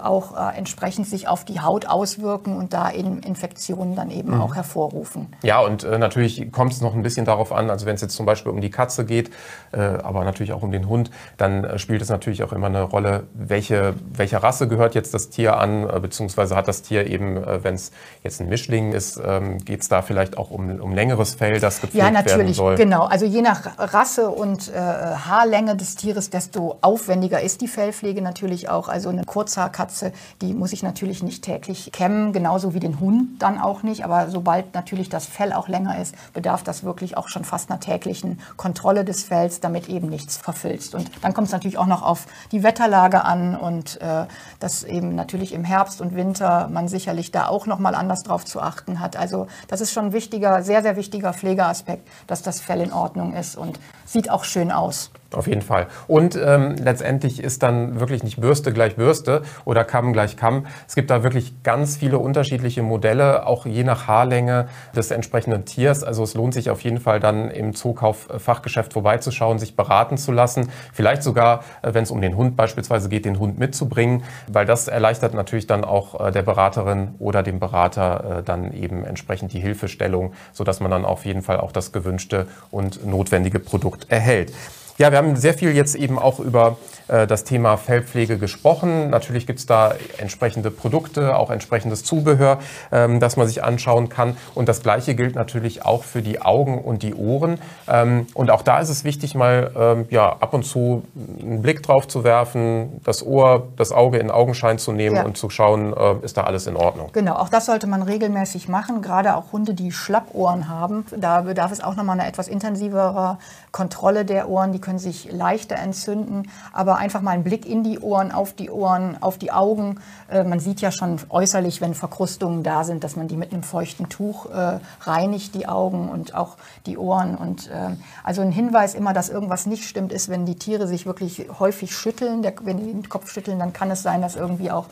auch 0.02 0.36
entsprechend 0.56 1.06
sich 1.06 1.28
auf 1.28 1.44
die 1.44 1.60
Haut 1.60 1.86
auswirken 1.86 2.56
und 2.56 2.72
da 2.72 2.90
eben 2.90 3.20
Infektionen 3.20 3.94
dann 3.94 4.10
eben 4.10 4.34
mhm. 4.34 4.40
auch 4.40 4.56
hervorrufen. 4.56 5.28
Ja, 5.42 5.60
und 5.60 5.88
natürlich 5.88 6.50
kommt 6.50 6.72
es 6.72 6.80
noch 6.80 6.94
ein 6.94 7.02
bisschen 7.02 7.24
darauf 7.24 7.52
an, 7.52 7.70
also 7.70 7.86
wenn 7.86 7.94
es 7.94 8.00
jetzt 8.00 8.16
zum 8.16 8.26
Beispiel 8.26 8.50
um 8.50 8.60
die 8.60 8.70
Katze 8.70 9.04
geht, 9.04 9.30
aber 9.70 10.24
natürlich 10.24 10.52
auch 10.52 10.62
um 10.62 10.72
den 10.72 10.88
Hund, 10.88 11.12
dann 11.36 11.78
spielt 11.78 12.02
es 12.02 12.08
natürlich 12.08 12.42
auch 12.42 12.52
immer 12.52 12.66
eine 12.66 12.82
Rolle, 12.82 13.28
welche, 13.34 13.94
welche 14.12 14.42
Rasse 14.42 14.66
gehört 14.66 14.96
jetzt 14.96 15.14
das 15.14 15.28
Tier 15.28 15.58
an, 15.58 15.86
beziehungsweise 16.02 16.56
hat 16.56 16.66
das 16.66 16.82
Tier 16.82 17.06
eben, 17.06 17.40
wenn 17.62 17.74
es 17.74 17.92
jetzt 18.24 18.40
ein 18.40 18.48
Mischling 18.48 18.92
ist, 18.92 19.20
ähm, 19.24 19.57
geht 19.64 19.82
es 19.82 19.88
da 19.88 20.02
vielleicht 20.02 20.38
auch 20.38 20.50
um, 20.50 20.80
um 20.80 20.94
längeres 20.94 21.34
Fell, 21.34 21.60
das 21.60 21.80
gepflegt 21.80 22.04
werden 22.04 22.14
soll? 22.16 22.38
Ja, 22.38 22.44
natürlich, 22.44 22.76
genau. 22.76 23.04
Also 23.04 23.26
je 23.26 23.42
nach 23.42 23.78
Rasse 23.78 24.30
und 24.30 24.72
äh, 24.72 24.78
Haarlänge 24.78 25.76
des 25.76 25.96
Tieres, 25.96 26.30
desto 26.30 26.78
aufwendiger 26.80 27.40
ist 27.40 27.60
die 27.60 27.68
Fellpflege 27.68 28.22
natürlich 28.22 28.68
auch. 28.68 28.88
Also 28.88 29.08
eine 29.08 29.24
Kurzhaarkatze, 29.24 30.12
die 30.40 30.54
muss 30.54 30.72
ich 30.72 30.82
natürlich 30.82 31.22
nicht 31.22 31.44
täglich 31.44 31.90
kämmen, 31.92 32.32
genauso 32.32 32.74
wie 32.74 32.80
den 32.80 33.00
Hund 33.00 33.40
dann 33.40 33.58
auch 33.58 33.82
nicht. 33.82 34.04
Aber 34.04 34.30
sobald 34.30 34.74
natürlich 34.74 35.08
das 35.08 35.26
Fell 35.26 35.52
auch 35.52 35.68
länger 35.68 36.00
ist, 36.00 36.14
bedarf 36.32 36.62
das 36.62 36.84
wirklich 36.84 37.16
auch 37.16 37.28
schon 37.28 37.44
fast 37.44 37.70
einer 37.70 37.80
täglichen 37.80 38.40
Kontrolle 38.56 39.04
des 39.04 39.24
Fells, 39.24 39.60
damit 39.60 39.88
eben 39.88 40.08
nichts 40.08 40.36
verfilzt. 40.36 40.94
Und 40.94 41.10
dann 41.22 41.34
kommt 41.34 41.48
es 41.48 41.52
natürlich 41.52 41.78
auch 41.78 41.86
noch 41.86 42.02
auf 42.02 42.26
die 42.52 42.62
Wetterlage 42.62 43.24
an 43.24 43.56
und 43.56 44.00
äh, 44.00 44.26
dass 44.60 44.84
eben 44.84 45.14
natürlich 45.14 45.52
im 45.52 45.64
Herbst 45.64 46.00
und 46.00 46.14
Winter 46.14 46.68
man 46.68 46.88
sicherlich 46.88 47.30
da 47.30 47.48
auch 47.48 47.66
noch 47.66 47.78
mal 47.78 47.94
anders 47.94 48.22
drauf 48.22 48.44
zu 48.44 48.60
achten 48.60 49.00
hat. 49.00 49.16
Also 49.16 49.47
das 49.68 49.80
ist 49.80 49.92
schon 49.92 50.06
ein 50.06 50.12
wichtiger, 50.12 50.62
sehr, 50.62 50.82
sehr 50.82 50.96
wichtiger 50.96 51.32
Pflegeaspekt, 51.32 52.06
dass 52.26 52.42
das 52.42 52.60
Fell 52.60 52.80
in 52.80 52.92
Ordnung 52.92 53.34
ist 53.34 53.56
und 53.56 53.78
sieht 54.08 54.30
auch 54.30 54.44
schön 54.44 54.72
aus. 54.72 55.10
Auf 55.34 55.46
jeden 55.46 55.60
Fall. 55.60 55.88
Und 56.06 56.36
ähm, 56.42 56.76
letztendlich 56.82 57.42
ist 57.42 57.62
dann 57.62 58.00
wirklich 58.00 58.22
nicht 58.22 58.40
Bürste 58.40 58.72
gleich 58.72 58.96
Bürste 58.96 59.42
oder 59.66 59.84
Kamm 59.84 60.14
gleich 60.14 60.38
Kamm. 60.38 60.64
Es 60.86 60.94
gibt 60.94 61.10
da 61.10 61.22
wirklich 61.22 61.62
ganz 61.62 61.98
viele 61.98 62.18
unterschiedliche 62.18 62.82
Modelle, 62.82 63.46
auch 63.46 63.66
je 63.66 63.84
nach 63.84 64.06
Haarlänge 64.06 64.68
des 64.96 65.10
entsprechenden 65.10 65.66
Tiers. 65.66 66.02
Also 66.02 66.22
es 66.22 66.32
lohnt 66.32 66.54
sich 66.54 66.70
auf 66.70 66.80
jeden 66.80 66.98
Fall 66.98 67.20
dann 67.20 67.50
im 67.50 67.74
Zookauf-Fachgeschäft 67.74 68.94
vorbeizuschauen, 68.94 69.58
sich 69.58 69.76
beraten 69.76 70.16
zu 70.16 70.32
lassen. 70.32 70.70
Vielleicht 70.94 71.22
sogar, 71.22 71.62
äh, 71.82 71.92
wenn 71.92 72.04
es 72.04 72.10
um 72.10 72.22
den 72.22 72.34
Hund 72.34 72.56
beispielsweise 72.56 73.10
geht, 73.10 73.26
den 73.26 73.38
Hund 73.38 73.58
mitzubringen, 73.58 74.24
weil 74.50 74.64
das 74.64 74.88
erleichtert 74.88 75.34
natürlich 75.34 75.66
dann 75.66 75.84
auch 75.84 76.28
äh, 76.28 76.32
der 76.32 76.42
Beraterin 76.42 77.14
oder 77.18 77.42
dem 77.42 77.60
Berater 77.60 78.38
äh, 78.38 78.42
dann 78.42 78.72
eben 78.72 79.04
entsprechend 79.04 79.52
die 79.52 79.60
Hilfestellung, 79.60 80.32
sodass 80.54 80.80
man 80.80 80.90
dann 80.90 81.04
auf 81.04 81.26
jeden 81.26 81.42
Fall 81.42 81.60
auch 81.60 81.72
das 81.72 81.92
gewünschte 81.92 82.46
und 82.70 83.04
notwendige 83.04 83.58
Produkt 83.58 83.97
erhält. 84.08 84.52
Ja, 84.98 85.12
wir 85.12 85.18
haben 85.18 85.36
sehr 85.36 85.54
viel 85.54 85.76
jetzt 85.76 85.94
eben 85.94 86.18
auch 86.18 86.40
über 86.40 86.76
äh, 87.06 87.28
das 87.28 87.44
Thema 87.44 87.76
Fellpflege 87.76 88.36
gesprochen. 88.36 89.10
Natürlich 89.10 89.46
gibt 89.46 89.60
es 89.60 89.66
da 89.66 89.94
entsprechende 90.18 90.72
Produkte, 90.72 91.36
auch 91.36 91.50
entsprechendes 91.50 92.02
Zubehör, 92.02 92.58
ähm, 92.90 93.20
das 93.20 93.36
man 93.36 93.46
sich 93.46 93.62
anschauen 93.62 94.08
kann. 94.08 94.36
Und 94.56 94.68
das 94.68 94.82
Gleiche 94.82 95.14
gilt 95.14 95.36
natürlich 95.36 95.84
auch 95.84 96.02
für 96.02 96.20
die 96.20 96.42
Augen 96.42 96.78
und 96.78 97.04
die 97.04 97.14
Ohren. 97.14 97.60
Ähm, 97.88 98.26
und 98.34 98.50
auch 98.50 98.62
da 98.62 98.80
ist 98.80 98.88
es 98.88 99.04
wichtig, 99.04 99.36
mal 99.36 99.70
ähm, 99.76 100.06
ja, 100.10 100.30
ab 100.30 100.52
und 100.52 100.64
zu 100.64 101.04
einen 101.40 101.62
Blick 101.62 101.82
drauf 101.84 102.08
zu 102.08 102.24
werfen, 102.24 103.00
das 103.04 103.24
Ohr, 103.24 103.68
das 103.76 103.92
Auge 103.92 104.18
in 104.18 104.32
Augenschein 104.32 104.78
zu 104.78 104.90
nehmen 104.90 105.14
ja. 105.14 105.24
und 105.24 105.36
zu 105.36 105.48
schauen, 105.48 105.94
äh, 105.96 106.24
ist 106.24 106.36
da 106.36 106.42
alles 106.42 106.66
in 106.66 106.74
Ordnung. 106.74 107.10
Genau, 107.12 107.34
auch 107.34 107.48
das 107.48 107.66
sollte 107.66 107.86
man 107.86 108.02
regelmäßig 108.02 108.68
machen. 108.68 109.00
Gerade 109.00 109.36
auch 109.36 109.52
Hunde, 109.52 109.74
die 109.74 109.92
Schlappohren 109.92 110.68
haben, 110.68 111.06
da 111.16 111.42
bedarf 111.42 111.70
es 111.70 111.84
auch 111.84 111.94
nochmal 111.94 112.18
eine 112.18 112.28
etwas 112.28 112.48
intensiverer 112.48 113.38
Kontrolle 113.70 114.24
der 114.24 114.48
Ohren. 114.48 114.72
Die 114.72 114.80
können 114.88 114.98
sich 114.98 115.30
leichter 115.30 115.76
entzünden, 115.76 116.50
aber 116.72 116.96
einfach 116.96 117.20
mal 117.20 117.32
einen 117.32 117.44
Blick 117.44 117.66
in 117.66 117.84
die 117.84 117.98
Ohren, 117.98 118.32
auf 118.32 118.54
die 118.54 118.70
Ohren, 118.70 119.22
auf 119.22 119.36
die 119.36 119.52
Augen. 119.52 120.00
Äh, 120.30 120.44
man 120.44 120.60
sieht 120.60 120.80
ja 120.80 120.90
schon 120.90 121.20
äußerlich, 121.28 121.82
wenn 121.82 121.92
Verkrustungen 121.92 122.62
da 122.62 122.84
sind, 122.84 123.04
dass 123.04 123.14
man 123.14 123.28
die 123.28 123.36
mit 123.36 123.52
einem 123.52 123.62
feuchten 123.62 124.08
Tuch 124.08 124.46
äh, 124.46 124.80
reinigt, 125.02 125.54
die 125.54 125.68
Augen 125.68 126.08
und 126.08 126.34
auch 126.34 126.56
die 126.86 126.96
Ohren. 126.96 127.34
Und 127.34 127.68
äh, 127.68 127.96
also 128.24 128.40
ein 128.40 128.50
Hinweis 128.50 128.94
immer, 128.94 129.12
dass 129.12 129.28
irgendwas 129.28 129.66
nicht 129.66 129.84
stimmt, 129.84 130.10
ist, 130.10 130.30
wenn 130.30 130.46
die 130.46 130.56
Tiere 130.56 130.86
sich 130.86 131.04
wirklich 131.04 131.46
häufig 131.58 131.94
schütteln. 131.94 132.42
Wenn 132.62 132.78
die 132.78 132.90
den 132.90 133.10
Kopf 133.10 133.30
schütteln, 133.30 133.58
dann 133.58 133.74
kann 133.74 133.90
es 133.90 134.02
sein, 134.02 134.22
dass 134.22 134.36
irgendwie 134.36 134.70
auch 134.70 134.86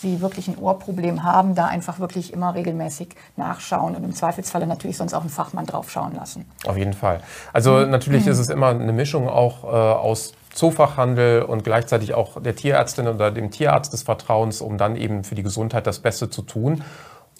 sie 0.00 0.20
wirklich 0.20 0.48
ein 0.48 0.58
Ohrproblem 0.58 1.22
haben, 1.22 1.54
da 1.54 1.66
einfach 1.66 1.98
wirklich 1.98 2.32
immer 2.32 2.54
regelmäßig 2.54 3.10
nachschauen 3.36 3.94
und 3.94 4.04
im 4.04 4.14
Zweifelsfalle 4.14 4.66
natürlich 4.66 4.96
sonst 4.96 5.14
auch 5.14 5.20
einen 5.20 5.30
Fachmann 5.30 5.66
draufschauen 5.66 6.14
lassen. 6.14 6.46
Auf 6.66 6.76
jeden 6.76 6.94
Fall. 6.94 7.20
Also 7.52 7.72
mhm. 7.74 7.90
natürlich 7.90 8.26
mhm. 8.26 8.32
ist 8.32 8.38
es 8.38 8.48
immer 8.48 8.68
eine 8.68 8.92
Mischung 8.92 9.28
auch 9.28 9.64
äh, 9.64 9.66
aus 9.66 10.32
Zoofachhandel 10.52 11.42
und 11.42 11.64
gleichzeitig 11.64 12.14
auch 12.14 12.42
der 12.42 12.56
Tierärztin 12.56 13.06
oder 13.06 13.30
dem 13.30 13.50
Tierarzt 13.50 13.92
des 13.92 14.02
Vertrauens, 14.02 14.60
um 14.60 14.78
dann 14.78 14.96
eben 14.96 15.22
für 15.24 15.34
die 15.34 15.42
Gesundheit 15.42 15.86
das 15.86 16.00
Beste 16.00 16.28
zu 16.28 16.42
tun. 16.42 16.82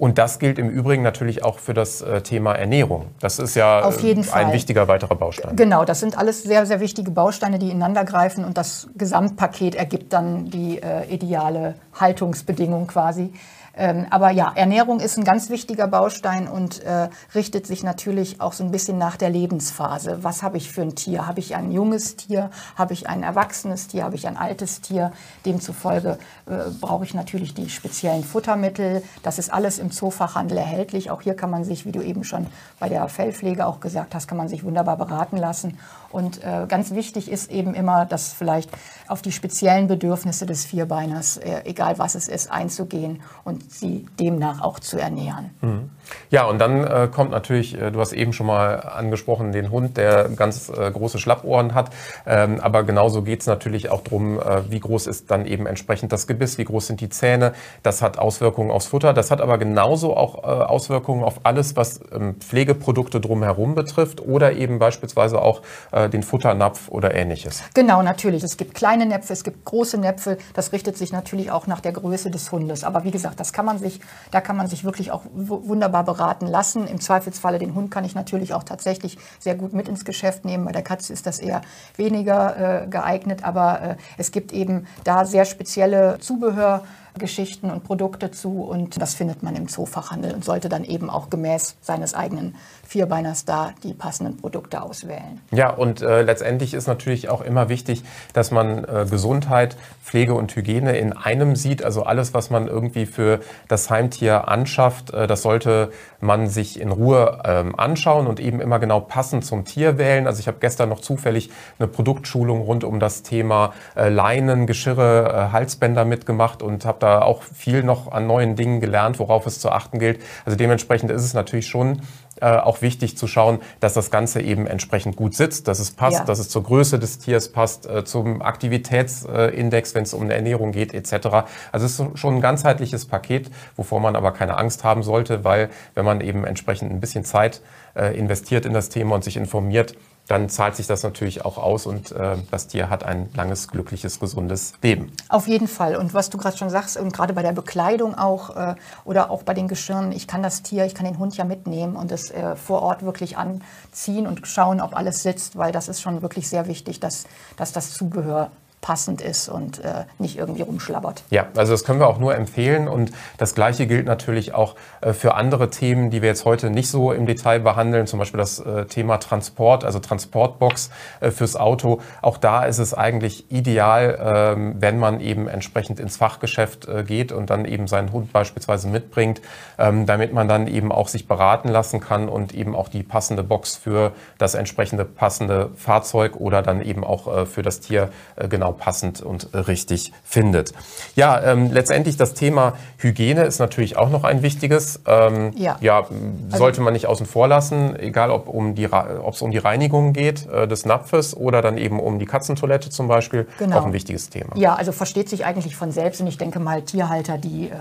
Und 0.00 0.16
das 0.16 0.38
gilt 0.38 0.58
im 0.58 0.70
Übrigen 0.70 1.02
natürlich 1.02 1.44
auch 1.44 1.58
für 1.58 1.74
das 1.74 2.00
äh, 2.00 2.22
Thema 2.22 2.54
Ernährung. 2.54 3.08
Das 3.20 3.38
ist 3.38 3.54
ja 3.54 3.86
ein 4.32 4.52
wichtiger 4.54 4.88
weiterer 4.88 5.14
Baustein. 5.14 5.56
Genau, 5.56 5.84
das 5.84 6.00
sind 6.00 6.16
alles 6.16 6.42
sehr, 6.42 6.64
sehr 6.64 6.80
wichtige 6.80 7.10
Bausteine, 7.10 7.58
die 7.58 7.68
ineinander 7.68 8.06
greifen 8.06 8.46
und 8.46 8.56
das 8.56 8.88
Gesamtpaket 8.96 9.74
ergibt 9.74 10.14
dann 10.14 10.48
die 10.48 10.80
äh, 10.82 11.04
ideale 11.12 11.74
Haltungsbedingung 11.92 12.86
quasi. 12.86 13.34
Ähm, 13.80 14.06
aber 14.10 14.30
ja, 14.30 14.52
Ernährung 14.54 15.00
ist 15.00 15.16
ein 15.16 15.24
ganz 15.24 15.48
wichtiger 15.48 15.86
Baustein 15.88 16.48
und 16.48 16.82
äh, 16.84 17.08
richtet 17.34 17.66
sich 17.66 17.82
natürlich 17.82 18.38
auch 18.38 18.52
so 18.52 18.62
ein 18.62 18.70
bisschen 18.70 18.98
nach 18.98 19.16
der 19.16 19.30
Lebensphase. 19.30 20.18
Was 20.22 20.42
habe 20.42 20.58
ich 20.58 20.70
für 20.70 20.82
ein 20.82 20.94
Tier? 20.94 21.26
Habe 21.26 21.40
ich 21.40 21.56
ein 21.56 21.72
junges 21.72 22.16
Tier? 22.16 22.50
Habe 22.76 22.92
ich 22.92 23.08
ein 23.08 23.22
erwachsenes 23.22 23.86
Tier? 23.86 24.04
Habe 24.04 24.16
ich 24.16 24.28
ein 24.28 24.36
altes 24.36 24.82
Tier? 24.82 25.12
Demzufolge 25.46 26.18
äh, 26.44 26.70
brauche 26.78 27.04
ich 27.04 27.14
natürlich 27.14 27.54
die 27.54 27.70
speziellen 27.70 28.22
Futtermittel. 28.22 29.02
Das 29.22 29.38
ist 29.38 29.50
alles 29.50 29.78
im 29.78 29.90
Zoofachhandel 29.90 30.58
erhältlich. 30.58 31.10
Auch 31.10 31.22
hier 31.22 31.34
kann 31.34 31.48
man 31.48 31.64
sich, 31.64 31.86
wie 31.86 31.92
du 31.92 32.02
eben 32.02 32.22
schon 32.22 32.48
bei 32.80 32.90
der 32.90 33.08
Fellpflege 33.08 33.66
auch 33.66 33.80
gesagt 33.80 34.14
hast, 34.14 34.28
kann 34.28 34.36
man 34.36 34.48
sich 34.48 34.62
wunderbar 34.62 34.98
beraten 34.98 35.38
lassen. 35.38 35.78
Und 36.10 36.44
äh, 36.44 36.66
ganz 36.68 36.90
wichtig 36.90 37.30
ist 37.30 37.50
eben 37.50 37.72
immer, 37.72 38.04
dass 38.04 38.34
vielleicht 38.34 38.68
auf 39.08 39.22
die 39.22 39.32
speziellen 39.32 39.88
Bedürfnisse 39.88 40.44
des 40.44 40.66
Vierbeiners, 40.66 41.38
äh, 41.38 41.62
egal 41.64 41.98
was 41.98 42.14
es 42.14 42.28
ist, 42.28 42.50
einzugehen 42.50 43.22
und 43.44 43.69
sie 43.70 44.06
demnach 44.18 44.60
auch 44.60 44.80
zu 44.80 44.98
ernähren. 44.98 45.50
Mhm. 45.60 45.90
Ja, 46.30 46.44
und 46.44 46.58
dann 46.58 46.84
äh, 46.84 47.08
kommt 47.10 47.30
natürlich, 47.30 47.80
äh, 47.80 47.90
du 47.90 48.00
hast 48.00 48.12
eben 48.12 48.32
schon 48.32 48.46
mal 48.46 48.80
angesprochen, 48.80 49.52
den 49.52 49.70
Hund, 49.70 49.96
der 49.96 50.28
ganz 50.30 50.68
äh, 50.68 50.90
große 50.90 51.18
Schlappohren 51.18 51.74
hat. 51.74 51.90
Ähm, 52.26 52.60
aber 52.60 52.82
genauso 52.82 53.22
geht 53.22 53.40
es 53.40 53.46
natürlich 53.46 53.90
auch 53.90 54.02
darum, 54.02 54.38
äh, 54.38 54.70
wie 54.70 54.80
groß 54.80 55.06
ist 55.06 55.30
dann 55.30 55.46
eben 55.46 55.66
entsprechend 55.66 56.12
das 56.12 56.26
Gebiss, 56.26 56.58
wie 56.58 56.64
groß 56.64 56.88
sind 56.88 57.00
die 57.00 57.08
Zähne. 57.08 57.52
Das 57.82 58.02
hat 58.02 58.18
Auswirkungen 58.18 58.70
aufs 58.70 58.86
Futter. 58.86 59.12
Das 59.12 59.30
hat 59.30 59.40
aber 59.40 59.58
genauso 59.58 60.16
auch 60.16 60.42
äh, 60.42 60.46
Auswirkungen 60.46 61.22
auf 61.22 61.40
alles, 61.44 61.76
was 61.76 62.00
ähm, 62.12 62.36
Pflegeprodukte 62.40 63.20
drumherum 63.20 63.74
betrifft 63.74 64.20
oder 64.20 64.52
eben 64.52 64.78
beispielsweise 64.78 65.40
auch 65.40 65.62
äh, 65.92 66.08
den 66.08 66.22
Futternapf 66.22 66.88
oder 66.88 67.14
ähnliches. 67.14 67.62
Genau, 67.74 68.02
natürlich. 68.02 68.42
Es 68.42 68.56
gibt 68.56 68.74
kleine 68.74 69.06
Näpfe, 69.06 69.32
es 69.32 69.44
gibt 69.44 69.64
große 69.64 69.98
Näpfe. 69.98 70.38
Das 70.54 70.72
richtet 70.72 70.98
sich 70.98 71.12
natürlich 71.12 71.50
auch 71.50 71.66
nach 71.66 71.80
der 71.80 71.92
Größe 71.92 72.30
des 72.30 72.50
Hundes. 72.50 72.84
Aber 72.84 73.04
wie 73.04 73.10
gesagt, 73.10 73.38
das 73.40 73.49
kann 73.52 73.64
man 73.64 73.78
sich, 73.78 74.00
da 74.30 74.40
kann 74.40 74.56
man 74.56 74.66
sich 74.66 74.84
wirklich 74.84 75.10
auch 75.10 75.22
wunderbar 75.32 76.04
beraten 76.04 76.46
lassen. 76.46 76.86
Im 76.86 77.00
Zweifelsfalle 77.00 77.58
den 77.58 77.74
Hund 77.74 77.90
kann 77.90 78.04
ich 78.04 78.14
natürlich 78.14 78.54
auch 78.54 78.62
tatsächlich 78.62 79.18
sehr 79.38 79.54
gut 79.54 79.72
mit 79.72 79.88
ins 79.88 80.04
Geschäft 80.04 80.44
nehmen. 80.44 80.64
Bei 80.64 80.72
der 80.72 80.82
Katze 80.82 81.12
ist 81.12 81.26
das 81.26 81.38
eher 81.38 81.62
weniger 81.96 82.84
äh, 82.84 82.86
geeignet, 82.86 83.44
aber 83.44 83.80
äh, 83.80 83.96
es 84.18 84.32
gibt 84.32 84.52
eben 84.52 84.86
da 85.04 85.24
sehr 85.24 85.44
spezielle 85.44 86.18
Zubehör. 86.20 86.82
Geschichten 87.18 87.70
und 87.70 87.84
Produkte 87.84 88.30
zu 88.30 88.62
und 88.62 89.00
das 89.00 89.14
findet 89.14 89.42
man 89.42 89.56
im 89.56 89.68
Zoofachhandel 89.68 90.34
und 90.34 90.44
sollte 90.44 90.68
dann 90.68 90.84
eben 90.84 91.10
auch 91.10 91.30
gemäß 91.30 91.76
seines 91.80 92.14
eigenen 92.14 92.56
Vierbeiners 92.86 93.44
da 93.44 93.72
die 93.84 93.94
passenden 93.94 94.36
Produkte 94.36 94.82
auswählen. 94.82 95.40
Ja, 95.52 95.70
und 95.70 96.02
äh, 96.02 96.22
letztendlich 96.22 96.74
ist 96.74 96.88
natürlich 96.88 97.28
auch 97.28 97.40
immer 97.40 97.68
wichtig, 97.68 98.02
dass 98.32 98.50
man 98.50 98.84
äh, 98.84 99.06
Gesundheit, 99.08 99.76
Pflege 100.02 100.34
und 100.34 100.54
Hygiene 100.56 100.96
in 100.96 101.12
einem 101.12 101.54
sieht. 101.56 101.84
Also 101.84 102.02
alles, 102.02 102.34
was 102.34 102.50
man 102.50 102.66
irgendwie 102.66 103.06
für 103.06 103.40
das 103.68 103.90
Heimtier 103.90 104.48
anschafft, 104.48 105.12
äh, 105.14 105.26
das 105.26 105.42
sollte 105.42 105.92
man 106.20 106.48
sich 106.48 106.80
in 106.80 106.90
Ruhe 106.90 107.40
ähm, 107.44 107.78
anschauen 107.78 108.26
und 108.26 108.40
eben 108.40 108.60
immer 108.60 108.78
genau 108.78 109.00
passend 109.00 109.44
zum 109.44 109.64
Tier 109.64 109.98
wählen. 109.98 110.26
Also 110.26 110.40
ich 110.40 110.48
habe 110.48 110.58
gestern 110.60 110.88
noch 110.88 111.00
zufällig 111.00 111.50
eine 111.78 111.88
Produktschulung 111.88 112.60
rund 112.62 112.84
um 112.84 113.00
das 113.00 113.22
Thema 113.22 113.72
äh, 113.96 114.08
Leinen, 114.08 114.66
Geschirre, 114.66 115.48
äh, 115.48 115.52
Halsbänder 115.52 116.04
mitgemacht 116.04 116.62
und 116.62 116.84
habe 116.84 116.98
da 117.02 117.22
auch 117.22 117.42
viel 117.42 117.82
noch 117.82 118.10
an 118.12 118.26
neuen 118.26 118.56
Dingen 118.56 118.80
gelernt, 118.80 119.18
worauf 119.18 119.46
es 119.46 119.60
zu 119.60 119.70
achten 119.70 119.98
gilt. 119.98 120.22
Also 120.44 120.56
dementsprechend 120.56 121.10
ist 121.10 121.24
es 121.24 121.34
natürlich 121.34 121.66
schon 121.66 122.02
äh, 122.40 122.56
auch 122.56 122.82
wichtig 122.82 123.16
zu 123.16 123.26
schauen, 123.26 123.60
dass 123.80 123.94
das 123.94 124.10
Ganze 124.10 124.40
eben 124.40 124.66
entsprechend 124.66 125.16
gut 125.16 125.34
sitzt, 125.34 125.68
dass 125.68 125.78
es 125.78 125.90
passt, 125.90 126.18
ja. 126.18 126.24
dass 126.24 126.38
es 126.38 126.48
zur 126.48 126.62
Größe 126.62 126.98
des 126.98 127.18
Tiers 127.18 127.50
passt, 127.52 127.86
äh, 127.86 128.04
zum 128.04 128.42
Aktivitätsindex, 128.42 129.94
wenn 129.94 130.02
es 130.02 130.14
um 130.14 130.22
eine 130.22 130.34
Ernährung 130.34 130.72
geht, 130.72 130.94
etc. 130.94 131.28
Also 131.72 131.86
es 131.86 131.98
ist 131.98 132.18
schon 132.18 132.36
ein 132.36 132.40
ganzheitliches 132.40 133.06
Paket, 133.06 133.50
wovor 133.76 134.00
man 134.00 134.16
aber 134.16 134.32
keine 134.32 134.56
Angst 134.56 134.84
haben 134.84 135.02
sollte, 135.02 135.44
weil 135.44 135.70
wenn 135.94 136.04
man 136.04 136.20
eben 136.20 136.44
entsprechend 136.44 136.90
ein 136.90 137.00
bisschen 137.00 137.24
Zeit 137.24 137.60
äh, 137.94 138.16
investiert 138.16 138.66
in 138.66 138.72
das 138.72 138.88
Thema 138.88 139.14
und 139.14 139.24
sich 139.24 139.36
informiert, 139.36 139.94
dann 140.30 140.48
zahlt 140.48 140.76
sich 140.76 140.86
das 140.86 141.02
natürlich 141.02 141.44
auch 141.44 141.58
aus 141.58 141.86
und 141.86 142.12
äh, 142.12 142.36
das 142.52 142.68
Tier 142.68 142.88
hat 142.88 143.02
ein 143.02 143.30
langes, 143.34 143.66
glückliches, 143.66 144.20
gesundes 144.20 144.74
Leben. 144.80 145.10
Auf 145.28 145.48
jeden 145.48 145.66
Fall. 145.66 145.96
Und 145.96 146.14
was 146.14 146.30
du 146.30 146.38
gerade 146.38 146.56
schon 146.56 146.70
sagst, 146.70 146.96
und 146.96 147.12
gerade 147.12 147.32
bei 147.32 147.42
der 147.42 147.50
Bekleidung 147.52 148.16
auch 148.16 148.54
äh, 148.54 148.74
oder 149.04 149.30
auch 149.30 149.42
bei 149.42 149.54
den 149.54 149.66
Geschirren, 149.66 150.12
ich 150.12 150.28
kann 150.28 150.40
das 150.40 150.62
Tier, 150.62 150.84
ich 150.84 150.94
kann 150.94 151.04
den 151.04 151.18
Hund 151.18 151.36
ja 151.36 151.44
mitnehmen 151.44 151.96
und 151.96 152.12
es 152.12 152.29
äh, 152.30 152.56
vor 152.56 152.82
Ort 152.82 153.02
wirklich 153.02 153.36
anziehen 153.36 154.26
und 154.26 154.46
schauen, 154.46 154.80
ob 154.80 154.96
alles 154.96 155.22
sitzt, 155.22 155.56
weil 155.56 155.72
das 155.72 155.88
ist 155.88 156.00
schon 156.00 156.22
wirklich 156.22 156.48
sehr 156.48 156.66
wichtig, 156.66 157.00
dass, 157.00 157.24
dass 157.56 157.72
das 157.72 157.92
Zubehör 157.92 158.50
passend 158.80 159.20
ist 159.20 159.48
und 159.48 159.84
äh, 159.84 160.04
nicht 160.18 160.38
irgendwie 160.38 160.62
rumschlabbert. 160.62 161.22
Ja, 161.30 161.48
also 161.54 161.72
das 161.72 161.84
können 161.84 162.00
wir 162.00 162.06
auch 162.06 162.18
nur 162.18 162.34
empfehlen 162.34 162.88
und 162.88 163.12
das 163.36 163.54
Gleiche 163.54 163.86
gilt 163.86 164.06
natürlich 164.06 164.54
auch 164.54 164.74
äh, 165.02 165.12
für 165.12 165.34
andere 165.34 165.68
Themen, 165.68 166.10
die 166.10 166.22
wir 166.22 166.30
jetzt 166.30 166.46
heute 166.46 166.70
nicht 166.70 166.88
so 166.88 167.12
im 167.12 167.26
Detail 167.26 167.60
behandeln, 167.60 168.06
zum 168.06 168.18
Beispiel 168.18 168.38
das 168.38 168.58
äh, 168.58 168.86
Thema 168.86 169.18
Transport, 169.18 169.84
also 169.84 169.98
Transportbox 169.98 170.90
äh, 171.20 171.30
fürs 171.30 171.56
Auto. 171.56 172.00
Auch 172.22 172.38
da 172.38 172.64
ist 172.64 172.78
es 172.78 172.94
eigentlich 172.94 173.50
ideal, 173.52 174.18
ähm, 174.56 174.76
wenn 174.78 174.98
man 174.98 175.20
eben 175.20 175.46
entsprechend 175.46 176.00
ins 176.00 176.16
Fachgeschäft 176.16 176.88
äh, 176.88 177.04
geht 177.04 177.32
und 177.32 177.50
dann 177.50 177.66
eben 177.66 177.86
seinen 177.86 178.12
Hund 178.12 178.32
beispielsweise 178.32 178.88
mitbringt, 178.88 179.42
ähm, 179.78 180.06
damit 180.06 180.32
man 180.32 180.48
dann 180.48 180.66
eben 180.66 180.90
auch 180.90 181.08
sich 181.08 181.28
beraten 181.28 181.68
lassen 181.68 182.00
kann 182.00 182.30
und 182.30 182.54
eben 182.54 182.74
auch 182.74 182.88
die 182.88 183.02
passende 183.02 183.42
Box 183.42 183.76
für 183.76 184.12
das 184.38 184.54
entsprechende 184.54 185.04
passende 185.04 185.70
Fahrzeug 185.76 186.36
oder 186.36 186.62
dann 186.62 186.80
eben 186.80 187.04
auch 187.04 187.26
äh, 187.26 187.46
für 187.46 187.62
das 187.62 187.80
Tier 187.80 188.10
genau 188.48 188.69
genau 188.70 188.72
passend 188.72 189.22
und 189.22 189.48
richtig 189.54 190.12
findet. 190.24 190.72
Ja, 191.16 191.40
ähm, 191.42 191.72
letztendlich 191.72 192.16
das 192.16 192.34
Thema 192.34 192.74
Hygiene 192.98 193.42
ist 193.44 193.58
natürlich 193.58 193.96
auch 193.96 194.10
noch 194.10 194.24
ein 194.24 194.42
wichtiges. 194.42 195.00
Ähm, 195.06 195.52
ja. 195.56 195.76
ja, 195.80 196.06
sollte 196.48 196.80
man 196.80 196.92
nicht 196.92 197.06
außen 197.06 197.26
vor 197.26 197.48
lassen, 197.48 197.98
egal 197.98 198.30
ob 198.30 198.48
um 198.48 198.74
es 198.74 199.42
um 199.42 199.50
die 199.50 199.58
Reinigung 199.58 200.12
geht 200.12 200.48
äh, 200.48 200.66
des 200.66 200.84
Napfes 200.84 201.36
oder 201.36 201.62
dann 201.62 201.78
eben 201.78 202.00
um 202.00 202.18
die 202.18 202.26
Katzentoilette 202.26 202.90
zum 202.90 203.08
Beispiel. 203.08 203.46
Genau. 203.58 203.78
Auch 203.78 203.86
ein 203.86 203.92
wichtiges 203.92 204.30
Thema. 204.30 204.56
Ja, 204.56 204.74
also 204.74 204.92
versteht 204.92 205.28
sich 205.28 205.44
eigentlich 205.44 205.76
von 205.76 205.92
selbst 205.92 206.20
und 206.20 206.26
ich 206.26 206.38
denke 206.38 206.60
mal 206.60 206.82
Tierhalter, 206.82 207.38
die 207.38 207.68
äh, 207.68 207.74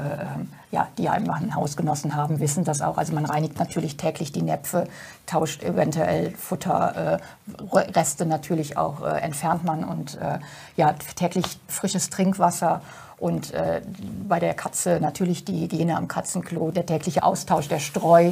ja, 0.72 0.88
die 0.98 1.10
einfach 1.10 1.38
einen 1.38 1.56
Hausgenossen 1.56 2.16
haben, 2.16 2.40
wissen 2.40 2.64
das 2.64 2.82
auch. 2.82 2.98
Also 2.98 3.14
man 3.14 3.26
reinigt 3.26 3.58
natürlich 3.58 3.98
täglich 3.98 4.32
die 4.32 4.44
Näpfe, 4.44 4.88
tauscht 5.30 5.64
eventuell 5.64 6.32
Futterreste 6.32 8.24
äh, 8.24 8.28
natürlich 8.28 8.78
auch, 8.78 9.02
äh, 9.02 9.20
entfernt 9.20 9.64
man 9.64 9.84
und 9.84 10.18
äh, 10.18 10.40
ja, 10.76 10.94
täglich 11.16 11.60
frisches 11.68 12.10
Trinkwasser 12.10 12.82
und 13.20 13.54
äh, 13.54 13.82
bei 14.28 14.40
der 14.40 14.54
Katze 14.54 15.00
natürlich 15.02 15.46
die 15.46 15.64
Hygiene 15.64 15.98
am 15.98 16.08
Katzenklo, 16.08 16.72
der 16.72 16.86
tägliche 16.86 17.24
Austausch 17.24 17.68
der 17.68 17.80
Streu, 17.80 18.32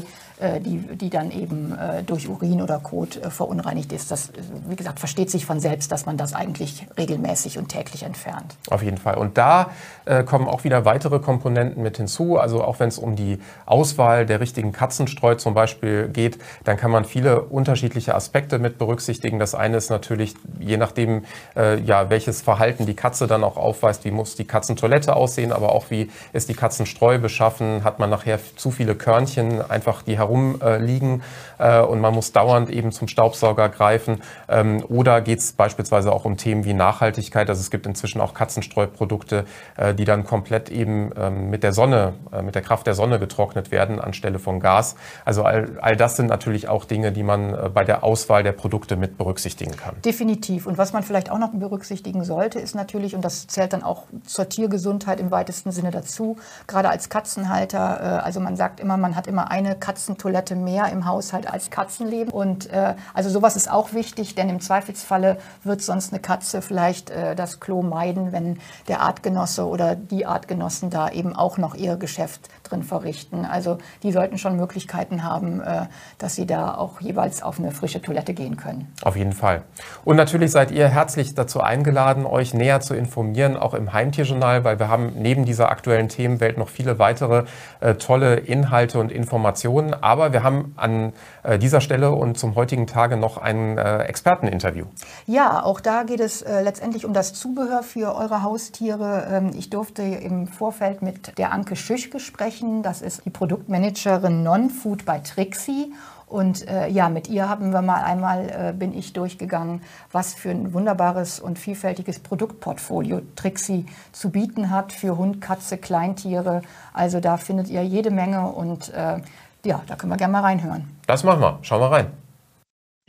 die, 0.59 0.77
die 0.95 1.09
dann 1.09 1.31
eben 1.31 1.77
äh, 1.77 2.03
durch 2.03 2.29
Urin 2.29 2.61
oder 2.61 2.79
Kot 2.79 3.17
äh, 3.17 3.29
verunreinigt 3.31 3.91
ist. 3.91 4.11
Das, 4.11 4.31
wie 4.67 4.75
gesagt, 4.75 4.99
versteht 4.99 5.31
sich 5.31 5.45
von 5.45 5.59
selbst, 5.59 5.91
dass 5.91 6.05
man 6.05 6.17
das 6.17 6.33
eigentlich 6.33 6.85
regelmäßig 6.97 7.57
und 7.57 7.69
täglich 7.69 8.03
entfernt. 8.03 8.55
Auf 8.69 8.83
jeden 8.83 8.97
Fall. 8.97 9.15
Und 9.17 9.37
da 9.37 9.71
äh, 10.05 10.23
kommen 10.23 10.47
auch 10.47 10.63
wieder 10.63 10.85
weitere 10.85 11.19
Komponenten 11.19 11.81
mit 11.81 11.97
hinzu. 11.97 12.37
Also 12.37 12.63
auch 12.63 12.79
wenn 12.79 12.89
es 12.89 12.99
um 12.99 13.15
die 13.15 13.39
Auswahl 13.65 14.25
der 14.25 14.39
richtigen 14.39 14.71
Katzenstreu 14.71 15.35
zum 15.35 15.53
Beispiel 15.53 16.07
geht, 16.09 16.37
dann 16.63 16.77
kann 16.77 16.91
man 16.91 17.05
viele 17.05 17.41
unterschiedliche 17.41 18.13
Aspekte 18.13 18.59
mit 18.59 18.77
berücksichtigen. 18.77 19.39
Das 19.39 19.55
eine 19.55 19.77
ist 19.77 19.89
natürlich, 19.89 20.35
je 20.59 20.77
nachdem, 20.77 21.25
äh, 21.55 21.79
ja, 21.81 22.09
welches 22.09 22.41
Verhalten 22.41 22.85
die 22.85 22.95
Katze 22.95 23.27
dann 23.27 23.43
auch 23.43 23.57
aufweist, 23.57 24.05
wie 24.05 24.11
muss 24.11 24.35
die 24.35 24.45
Katzentoilette 24.45 25.15
aussehen, 25.15 25.51
aber 25.51 25.73
auch 25.73 25.89
wie 25.89 26.11
ist 26.33 26.49
die 26.49 26.53
Katzenstreu 26.53 27.17
beschaffen, 27.17 27.83
hat 27.83 27.99
man 27.99 28.09
nachher 28.09 28.39
zu 28.55 28.71
viele 28.71 28.95
Körnchen 28.95 29.61
einfach, 29.61 30.03
die 30.03 30.19
herumliegen 30.27 31.23
äh, 31.57 31.81
und 31.81 31.99
man 32.01 32.13
muss 32.13 32.31
dauernd 32.31 32.69
eben 32.69 32.91
zum 32.91 33.07
Staubsauger 33.07 33.69
greifen. 33.69 34.21
Ähm, 34.47 34.83
oder 34.87 35.21
geht 35.21 35.39
es 35.39 35.53
beispielsweise 35.53 36.11
auch 36.11 36.25
um 36.25 36.37
Themen 36.37 36.65
wie 36.65 36.73
Nachhaltigkeit. 36.73 37.49
Also 37.49 37.61
es 37.61 37.71
gibt 37.71 37.85
inzwischen 37.85 38.21
auch 38.21 38.33
Katzenstreuprodukte, 38.33 39.45
äh, 39.77 39.93
die 39.93 40.05
dann 40.05 40.25
komplett 40.25 40.69
eben 40.69 41.11
ähm, 41.17 41.49
mit 41.49 41.63
der 41.63 41.73
Sonne, 41.73 42.13
äh, 42.31 42.41
mit 42.41 42.55
der 42.55 42.61
Kraft 42.61 42.87
der 42.87 42.93
Sonne 42.93 43.19
getrocknet 43.19 43.71
werden 43.71 43.99
anstelle 43.99 44.39
von 44.39 44.59
Gas. 44.59 44.95
Also 45.25 45.43
all, 45.43 45.77
all 45.81 45.95
das 45.95 46.15
sind 46.15 46.27
natürlich 46.27 46.67
auch 46.67 46.85
Dinge, 46.85 47.11
die 47.11 47.23
man 47.23 47.53
äh, 47.53 47.69
bei 47.73 47.83
der 47.83 48.03
Auswahl 48.03 48.43
der 48.43 48.51
Produkte 48.51 48.95
mit 48.95 49.17
berücksichtigen 49.17 49.75
kann. 49.75 49.95
Definitiv. 50.03 50.67
Und 50.67 50.77
was 50.77 50.93
man 50.93 51.03
vielleicht 51.03 51.31
auch 51.31 51.39
noch 51.39 51.51
berücksichtigen 51.53 52.23
sollte, 52.23 52.59
ist 52.59 52.75
natürlich, 52.75 53.15
und 53.15 53.23
das 53.23 53.47
zählt 53.47 53.73
dann 53.73 53.83
auch 53.83 54.03
zur 54.25 54.49
Tiergesundheit 54.49 55.19
im 55.19 55.31
weitesten 55.31 55.71
Sinne 55.71 55.91
dazu, 55.91 56.37
gerade 56.67 56.89
als 56.89 57.09
Katzenhalter, 57.09 57.99
äh, 58.01 58.25
also 58.25 58.39
man 58.39 58.55
sagt 58.55 58.79
immer, 58.79 58.97
man 58.97 59.15
hat 59.15 59.27
immer 59.27 59.51
eine 59.51 59.75
Katzen 59.75 60.16
Toilette 60.17 60.55
mehr 60.55 60.91
im 60.91 61.05
Haushalt 61.05 61.51
als 61.51 61.69
Katzenleben. 61.69 62.31
Und 62.31 62.71
äh, 62.71 62.95
also 63.13 63.29
sowas 63.29 63.55
ist 63.55 63.69
auch 63.71 63.93
wichtig, 63.93 64.35
denn 64.35 64.49
im 64.49 64.59
Zweifelsfalle 64.59 65.37
wird 65.63 65.81
sonst 65.81 66.13
eine 66.13 66.21
Katze 66.21 66.61
vielleicht 66.61 67.09
äh, 67.09 67.35
das 67.35 67.59
Klo 67.59 67.81
meiden, 67.81 68.31
wenn 68.31 68.59
der 68.87 69.01
Artgenosse 69.01 69.65
oder 69.65 69.95
die 69.95 70.25
Artgenossen 70.25 70.89
da 70.89 71.09
eben 71.09 71.35
auch 71.35 71.57
noch 71.57 71.75
ihr 71.75 71.95
Geschäft 71.95 72.49
drin 72.63 72.83
verrichten. 72.83 73.45
Also 73.45 73.77
die 74.03 74.11
sollten 74.11 74.37
schon 74.37 74.57
Möglichkeiten 74.57 75.23
haben, 75.23 75.61
äh, 75.61 75.85
dass 76.17 76.35
sie 76.35 76.45
da 76.45 76.75
auch 76.75 77.01
jeweils 77.01 77.41
auf 77.43 77.59
eine 77.59 77.71
frische 77.71 78.01
Toilette 78.01 78.33
gehen 78.33 78.57
können. 78.57 78.93
Auf 79.01 79.15
jeden 79.15 79.33
Fall. 79.33 79.63
Und 80.03 80.17
natürlich 80.17 80.51
seid 80.51 80.71
ihr 80.71 80.87
herzlich 80.87 81.35
dazu 81.35 81.61
eingeladen, 81.61 82.25
euch 82.25 82.53
näher 82.53 82.81
zu 82.81 82.93
informieren, 82.93 83.57
auch 83.57 83.73
im 83.73 83.93
Heimtierjournal, 83.93 84.63
weil 84.63 84.79
wir 84.79 84.89
haben 84.89 85.13
neben 85.15 85.45
dieser 85.45 85.69
aktuellen 85.71 86.09
Themenwelt 86.09 86.57
noch 86.57 86.69
viele 86.69 86.99
weitere 86.99 87.45
äh, 87.79 87.95
tolle 87.95 88.35
Inhalte 88.35 88.99
und 88.99 89.11
Informationen. 89.11 89.93
Aber 90.07 90.31
wir 90.31 90.41
haben 90.41 90.71
an 90.77 91.11
äh, 91.43 91.59
dieser 91.59 91.81
Stelle 91.81 92.13
und 92.13 92.37
zum 92.37 92.55
heutigen 92.55 92.87
Tage 92.87 93.17
noch 93.17 93.37
ein 93.37 93.77
äh, 93.77 94.03
Experteninterview. 94.03 94.85
Ja, 95.25 95.61
auch 95.61 95.81
da 95.81 96.03
geht 96.03 96.21
es 96.21 96.41
äh, 96.41 96.61
letztendlich 96.61 97.03
um 97.03 97.11
das 97.11 97.33
Zubehör 97.33 97.83
für 97.83 98.15
eure 98.15 98.41
Haustiere. 98.41 99.27
Ähm, 99.29 99.51
ich 99.53 99.69
durfte 99.69 100.03
im 100.03 100.47
Vorfeld 100.47 101.01
mit 101.01 101.37
der 101.37 101.51
Anke 101.51 101.75
Schüchke 101.75 102.21
sprechen. 102.21 102.83
Das 102.83 103.01
ist 103.01 103.25
die 103.25 103.31
Produktmanagerin 103.31 104.43
Non-Food 104.43 105.03
bei 105.03 105.19
Trixie. 105.19 105.91
Und 106.25 106.67
äh, 106.69 106.87
ja, 106.87 107.09
mit 107.09 107.29
ihr 107.29 107.49
haben 107.49 107.71
wir 107.71 107.81
mal 107.81 108.03
einmal, 108.03 108.49
äh, 108.49 108.73
bin 108.73 108.97
ich 108.97 109.11
durchgegangen, 109.11 109.81
was 110.13 110.33
für 110.33 110.51
ein 110.51 110.73
wunderbares 110.73 111.39
und 111.41 111.59
vielfältiges 111.59 112.19
Produktportfolio 112.19 113.21
Trixie 113.35 113.85
zu 114.13 114.29
bieten 114.29 114.69
hat 114.69 114.93
für 114.93 115.17
Hund, 115.17 115.41
Katze, 115.41 115.77
Kleintiere. 115.77 116.61
Also 116.93 117.19
da 117.19 117.35
findet 117.35 117.69
ihr 117.69 117.83
jede 117.83 118.11
Menge 118.11 118.47
und 118.47 118.93
äh, 118.93 119.19
ja, 119.67 119.81
da 119.85 119.95
können 119.95 120.11
wir 120.11 120.17
gerne 120.17 120.31
mal 120.31 120.41
reinhören. 120.41 120.97
Das 121.05 121.23
machen 121.23 121.41
wir. 121.41 121.59
Schauen 121.61 121.81
wir 121.81 121.91
rein. 121.91 122.26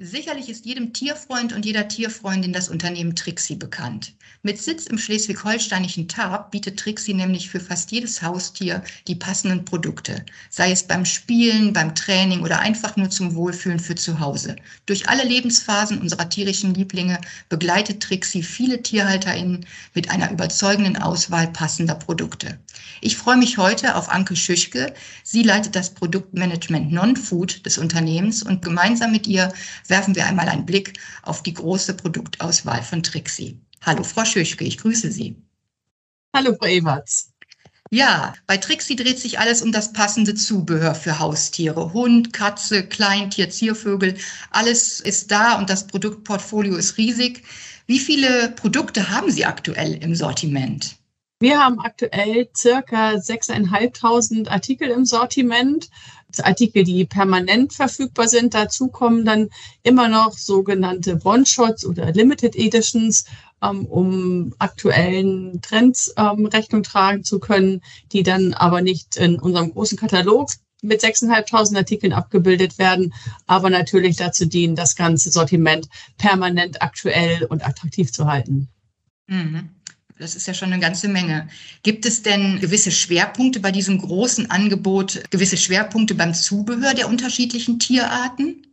Sicherlich 0.01 0.49
ist 0.49 0.65
jedem 0.65 0.93
Tierfreund 0.93 1.53
und 1.53 1.67
jeder 1.67 1.89
Tierfreundin 1.89 2.53
das 2.53 2.69
Unternehmen 2.69 3.17
Trixie 3.17 3.57
bekannt. 3.57 4.15
Mit 4.45 4.63
Sitz 4.63 4.87
im 4.87 4.97
schleswig-holsteinischen 4.97 6.07
Tarp 6.07 6.53
bietet 6.53 6.79
Trixie 6.79 7.15
nämlich 7.15 7.51
für 7.51 7.59
fast 7.59 7.91
jedes 7.91 8.23
Haustier 8.23 8.85
die 9.09 9.17
passenden 9.17 9.65
Produkte, 9.65 10.25
sei 10.51 10.71
es 10.71 10.85
beim 10.85 11.05
Spielen, 11.05 11.73
beim 11.73 11.97
Training 11.97 12.43
oder 12.43 12.61
einfach 12.61 12.95
nur 12.95 13.11
zum 13.11 13.35
Wohlfühlen 13.35 13.81
für 13.81 13.97
zu 13.97 14.21
Hause. 14.21 14.55
Durch 14.87 15.09
alle 15.09 15.25
Lebensphasen 15.25 16.01
unserer 16.01 16.29
tierischen 16.29 16.75
Lieblinge 16.75 17.21
begleitet 17.49 18.01
Trixie 18.01 18.45
viele 18.45 18.81
TierhalterInnen 18.81 19.67
mit 19.95 20.11
einer 20.13 20.31
überzeugenden 20.31 20.97
Auswahl 20.97 21.49
passender 21.49 21.97
Produkte. 21.97 22.61
Ich 23.01 23.17
freue 23.17 23.37
mich 23.37 23.59
heute 23.59 23.97
auf 23.97 24.09
Anke 24.09 24.37
Schüchke. 24.37 24.95
Sie 25.25 25.43
leitet 25.43 25.75
das 25.75 25.93
Produktmanagement 25.95 26.93
Non-Food 26.93 27.67
des 27.67 27.79
Unternehmens 27.79 28.45
und 28.45 28.63
gemeinsam 28.63 29.11
mit 29.11 29.27
ihr 29.27 29.53
werfen 29.89 30.15
wir 30.15 30.27
einmal 30.27 30.49
einen 30.49 30.67
Blick 30.67 30.99
auf 31.23 31.43
die 31.43 31.55
große 31.55 31.95
Produktauswahl 31.95 32.83
von 32.83 33.03
Trixie. 33.03 33.61
Hallo, 33.85 34.03
Frau 34.03 34.25
Schüchke, 34.25 34.65
ich 34.65 34.79
grüße 34.79 35.11
Sie. 35.11 35.37
Hallo, 36.35 36.55
Frau 36.59 36.67
Ewerts. 36.67 37.33
Ja, 37.91 38.35
bei 38.47 38.59
Trixie 38.59 38.97
dreht 38.97 39.19
sich 39.19 39.39
alles 39.39 39.63
um 39.63 39.73
das 39.73 39.95
passende 39.95 40.35
Zubehör 40.35 40.95
für 40.95 41.19
Haustiere. 41.19 41.95
Hund, 41.95 42.35
Katze, 42.35 42.87
Kleintier, 42.87 43.49
Ziervögel, 43.49 44.17
alles 44.51 45.01
ist 45.01 45.31
da 45.31 45.59
und 45.59 45.71
das 45.71 45.87
Produktportfolio 45.87 46.77
ist 46.77 46.99
riesig. 46.99 47.45
Wie 47.87 47.99
viele 47.99 48.51
Produkte 48.51 49.09
haben 49.09 49.31
Sie 49.31 49.47
aktuell 49.47 49.95
im 49.95 50.15
Sortiment? 50.15 50.97
Wir 51.41 51.65
haben 51.65 51.79
aktuell 51.81 52.49
circa 52.55 53.13
6.500 53.13 54.49
Artikel 54.49 54.91
im 54.91 55.07
Sortiment. 55.07 55.89
Artikel, 56.43 56.85
die 56.85 57.05
permanent 57.05 57.73
verfügbar 57.73 58.29
sind. 58.29 58.55
Dazu 58.55 58.89
kommen 58.89 59.25
dann 59.25 59.49
immer 59.83 60.09
noch 60.09 60.37
sogenannte 60.37 61.21
One-Shots 61.25 61.85
oder 61.87 62.13
Limited 62.13 62.55
Editions, 62.55 63.25
ähm, 63.63 63.87
um 63.87 64.55
aktuellen 64.59 65.61
Trends 65.63 66.13
ähm, 66.17 66.47
Rechnung 66.47 66.83
tragen 66.83 67.25
zu 67.25 67.39
können, 67.39 67.81
die 68.13 68.23
dann 68.23 68.55
aber 68.55 68.83
nicht 68.83 69.17
in 69.17 69.39
unserem 69.39 69.73
großen 69.73 69.99
Katalog 69.99 70.51
mit 70.83 71.03
6.500 71.03 71.77
Artikeln 71.77 72.13
abgebildet 72.13 72.79
werden, 72.79 73.13
aber 73.47 73.69
natürlich 73.69 74.17
dazu 74.17 74.47
dienen, 74.47 74.77
das 74.77 74.95
ganze 74.95 75.31
Sortiment 75.31 75.89
permanent 76.19 76.83
aktuell 76.83 77.45
und 77.45 77.67
attraktiv 77.67 78.13
zu 78.13 78.27
halten. 78.27 78.69
Mhm. 79.27 79.71
Das 80.19 80.35
ist 80.35 80.49
ja 80.49 80.55
schon 80.55 80.73
eine 80.73 80.83
ganze 80.83 81.09
Menge. 81.09 81.49
Gibt 81.85 82.05
es 82.05 82.23
denn 82.23 82.59
gewisse 82.59 82.91
Schwerpunkte 82.91 83.61
bei 83.61 83.71
diesem 83.71 83.99
großen 83.99 84.51
Angebot, 84.51 85.23
gewisse 85.31 85.57
Schwerpunkte 85.57 86.17
beim 86.17 86.35
Zubehör 86.35 86.95
der 86.95 87.09
unterschiedlichen 87.09 87.79
Tierarten? 87.79 88.67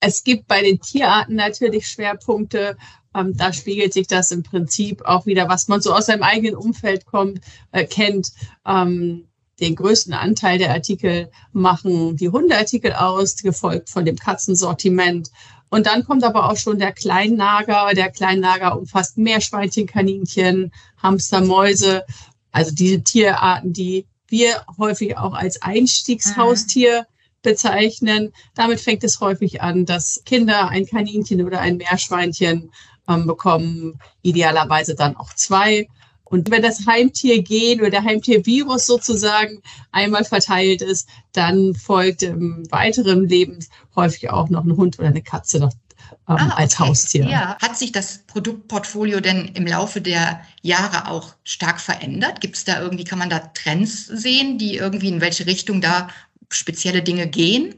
Es 0.00 0.24
gibt 0.24 0.46
bei 0.46 0.62
den 0.62 0.78
Tierarten 0.80 1.36
natürlich 1.36 1.88
Schwerpunkte. 1.88 2.76
Ähm, 3.14 3.34
da 3.34 3.52
spiegelt 3.54 3.94
sich 3.94 4.08
das 4.08 4.30
im 4.30 4.42
Prinzip 4.42 5.02
auch 5.06 5.24
wieder, 5.24 5.48
was 5.48 5.68
man 5.68 5.80
so 5.80 5.94
aus 5.94 6.06
seinem 6.06 6.22
eigenen 6.22 6.54
Umfeld 6.54 7.06
kommt, 7.06 7.40
äh, 7.72 7.86
kennt. 7.86 8.32
Ähm, 8.66 9.24
den 9.60 9.74
größten 9.74 10.12
Anteil 10.12 10.58
der 10.58 10.70
Artikel 10.70 11.30
machen 11.52 12.16
die 12.16 12.28
Hundeartikel 12.28 12.92
aus, 12.92 13.36
gefolgt 13.36 13.90
von 13.90 14.04
dem 14.04 14.16
Katzensortiment. 14.16 15.30
Und 15.70 15.86
dann 15.86 16.04
kommt 16.04 16.24
aber 16.24 16.50
auch 16.50 16.56
schon 16.56 16.78
der 16.78 16.92
Kleinnager. 16.92 17.90
Der 17.94 18.10
Kleinnager 18.10 18.78
umfasst 18.78 19.18
Meerschweinchen, 19.18 19.86
Kaninchen, 19.86 20.72
Hamster, 21.02 21.40
Mäuse. 21.40 22.04
Also 22.52 22.74
diese 22.74 23.02
Tierarten, 23.02 23.72
die 23.72 24.06
wir 24.28 24.62
häufig 24.78 25.16
auch 25.16 25.34
als 25.34 25.62
Einstiegshaustier 25.62 27.06
bezeichnen. 27.42 28.32
Damit 28.54 28.80
fängt 28.80 29.04
es 29.04 29.20
häufig 29.20 29.62
an, 29.62 29.86
dass 29.86 30.22
Kinder 30.24 30.68
ein 30.68 30.86
Kaninchen 30.86 31.44
oder 31.44 31.60
ein 31.60 31.76
Meerschweinchen 31.76 32.70
ähm, 33.08 33.26
bekommen, 33.26 33.98
idealerweise 34.22 34.94
dann 34.94 35.16
auch 35.16 35.32
zwei. 35.34 35.88
Und 36.30 36.50
wenn 36.50 36.62
das 36.62 36.86
Heimtiergen 36.86 37.80
oder 37.80 37.90
der 37.90 38.04
Heimtiervirus 38.04 38.86
sozusagen 38.86 39.62
einmal 39.92 40.24
verteilt 40.24 40.82
ist, 40.82 41.08
dann 41.32 41.74
folgt 41.74 42.22
im 42.22 42.70
weiteren 42.70 43.28
Leben 43.28 43.58
häufig 43.96 44.30
auch 44.30 44.48
noch 44.48 44.64
ein 44.64 44.76
Hund 44.76 44.98
oder 44.98 45.08
eine 45.08 45.22
Katze 45.22 45.58
noch 45.58 45.72
ähm, 46.28 46.36
ah, 46.36 46.46
okay. 46.46 46.54
als 46.56 46.78
Haustier. 46.78 47.28
Ja. 47.28 47.56
Hat 47.60 47.76
sich 47.76 47.92
das 47.92 48.18
Produktportfolio 48.26 49.20
denn 49.20 49.46
im 49.54 49.66
Laufe 49.66 50.00
der 50.00 50.40
Jahre 50.62 51.10
auch 51.10 51.34
stark 51.44 51.80
verändert? 51.80 52.40
Gibt 52.40 52.56
es 52.56 52.64
da 52.64 52.80
irgendwie, 52.80 53.04
kann 53.04 53.18
man 53.18 53.30
da 53.30 53.38
Trends 53.38 54.06
sehen, 54.06 54.58
die 54.58 54.76
irgendwie 54.76 55.08
in 55.08 55.20
welche 55.20 55.46
Richtung 55.46 55.80
da 55.80 56.08
spezielle 56.50 57.02
Dinge 57.02 57.26
gehen? 57.26 57.74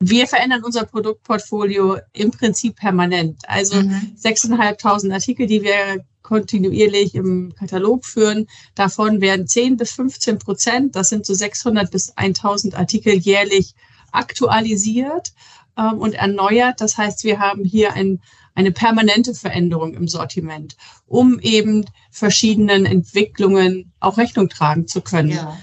Wir 0.00 0.26
verändern 0.26 0.64
unser 0.64 0.84
Produktportfolio 0.84 1.98
im 2.12 2.30
Prinzip 2.30 2.76
permanent. 2.76 3.42
Also 3.46 3.80
mhm. 3.80 4.14
6.500 4.20 5.12
Artikel, 5.12 5.46
die 5.46 5.62
wir 5.62 6.04
kontinuierlich 6.24 7.14
im 7.14 7.54
Katalog 7.54 8.04
führen. 8.04 8.48
Davon 8.74 9.20
werden 9.20 9.46
10 9.46 9.76
bis 9.76 9.92
15 9.92 10.38
Prozent, 10.40 10.96
das 10.96 11.10
sind 11.10 11.24
so 11.24 11.34
600 11.34 11.90
bis 11.90 12.10
1000 12.16 12.74
Artikel 12.74 13.14
jährlich 13.14 13.74
aktualisiert 14.10 15.32
ähm, 15.78 15.98
und 15.98 16.14
erneuert. 16.14 16.80
Das 16.80 16.98
heißt, 16.98 17.24
wir 17.24 17.38
haben 17.38 17.64
hier 17.64 17.92
ein, 17.92 18.20
eine 18.54 18.72
permanente 18.72 19.34
Veränderung 19.34 19.94
im 19.94 20.08
Sortiment, 20.08 20.76
um 21.06 21.38
eben 21.40 21.84
verschiedenen 22.10 22.86
Entwicklungen 22.86 23.92
auch 24.00 24.16
Rechnung 24.16 24.48
tragen 24.48 24.88
zu 24.88 25.02
können. 25.02 25.30
Ja. 25.30 25.58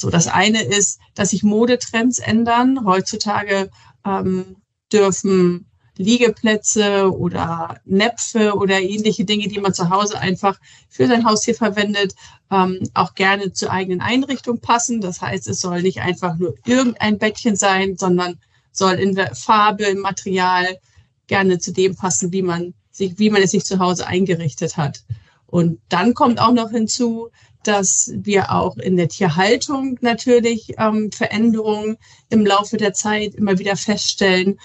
So, 0.00 0.08
das 0.08 0.28
eine 0.28 0.62
ist, 0.62 0.98
dass 1.14 1.30
sich 1.30 1.42
Modetrends 1.42 2.20
ändern. 2.20 2.86
Heutzutage 2.86 3.70
ähm, 4.06 4.56
dürfen 4.90 5.66
Liegeplätze 5.98 7.14
oder 7.14 7.78
Näpfe 7.84 8.54
oder 8.54 8.80
ähnliche 8.80 9.26
Dinge, 9.26 9.48
die 9.48 9.60
man 9.60 9.74
zu 9.74 9.90
Hause 9.90 10.18
einfach 10.18 10.58
für 10.88 11.06
sein 11.06 11.26
Haustier 11.26 11.54
verwendet, 11.54 12.14
ähm, 12.50 12.88
auch 12.94 13.14
gerne 13.14 13.52
zur 13.52 13.70
eigenen 13.70 14.00
Einrichtung 14.00 14.60
passen. 14.60 15.02
Das 15.02 15.20
heißt, 15.20 15.46
es 15.48 15.60
soll 15.60 15.82
nicht 15.82 16.00
einfach 16.00 16.38
nur 16.38 16.54
irgendein 16.64 17.18
Bettchen 17.18 17.54
sein, 17.54 17.98
sondern 17.98 18.38
soll 18.72 18.94
in 18.94 19.14
Farbe, 19.34 19.84
im 19.84 19.98
Material 19.98 20.78
gerne 21.26 21.58
zu 21.58 21.72
dem 21.72 21.94
passen, 21.94 22.32
wie 22.32 22.42
man 22.42 22.72
sich, 22.90 23.18
wie 23.18 23.28
man 23.28 23.42
es 23.42 23.50
sich 23.50 23.66
zu 23.66 23.78
Hause 23.78 24.06
eingerichtet 24.06 24.78
hat. 24.78 25.04
Und 25.46 25.78
dann 25.90 26.14
kommt 26.14 26.40
auch 26.40 26.52
noch 26.52 26.70
hinzu, 26.70 27.28
dass 27.62 28.10
wir 28.14 28.52
auch 28.52 28.76
in 28.76 28.96
der 28.96 29.08
Tierhaltung 29.08 29.98
natürlich 30.00 30.74
ähm, 30.78 31.10
Veränderungen 31.12 31.96
im 32.30 32.46
Laufe 32.46 32.76
der 32.76 32.92
Zeit 32.92 33.34
immer 33.34 33.58
wieder 33.58 33.76
feststellen 33.76 34.58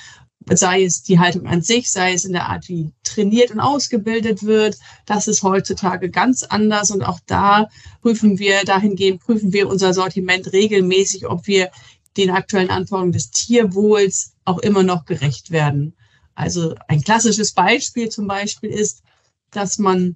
sei 0.54 0.84
es 0.84 1.02
die 1.02 1.20
Haltung 1.20 1.48
an 1.48 1.62
sich, 1.62 1.90
sei 1.90 2.14
es 2.14 2.26
in 2.26 2.34
der 2.34 2.48
Art, 2.48 2.70
wie 2.70 2.92
trainiert 3.04 3.52
und 3.52 3.60
ausgebildet 3.60 4.44
wird. 4.44 4.78
Das 5.06 5.28
ist 5.28 5.44
heutzutage 5.44 6.10
ganz 6.10 6.44
anders 6.44 6.92
und 6.92 7.04
auch 7.04 7.20
da 7.26 7.70
prüfen 8.02 8.38
wir, 8.38 8.64
dahingehend 8.64 9.22
prüfen 9.22 9.54
wir 9.54 9.68
unser 9.68 9.94
Sortiment 9.94 10.54
regelmäßig, 10.54 11.26
ob 11.28 11.48
wir 11.48 11.72
den 12.18 12.30
aktuellen 12.30 12.70
Anforderungen 12.70 13.12
des 13.12 13.32
Tierwohls 13.32 14.36
auch 14.46 14.60
immer 14.60 14.84
noch 14.84 15.06
gerecht 15.06 15.52
werden. 15.52 15.96
Also 16.36 16.76
ein 16.88 17.02
klassisches 17.02 17.54
Beispiel 17.54 18.10
zum 18.10 18.28
Beispiel 18.28 18.70
ist, 18.70 19.02
dass 19.52 19.80
man 19.80 20.16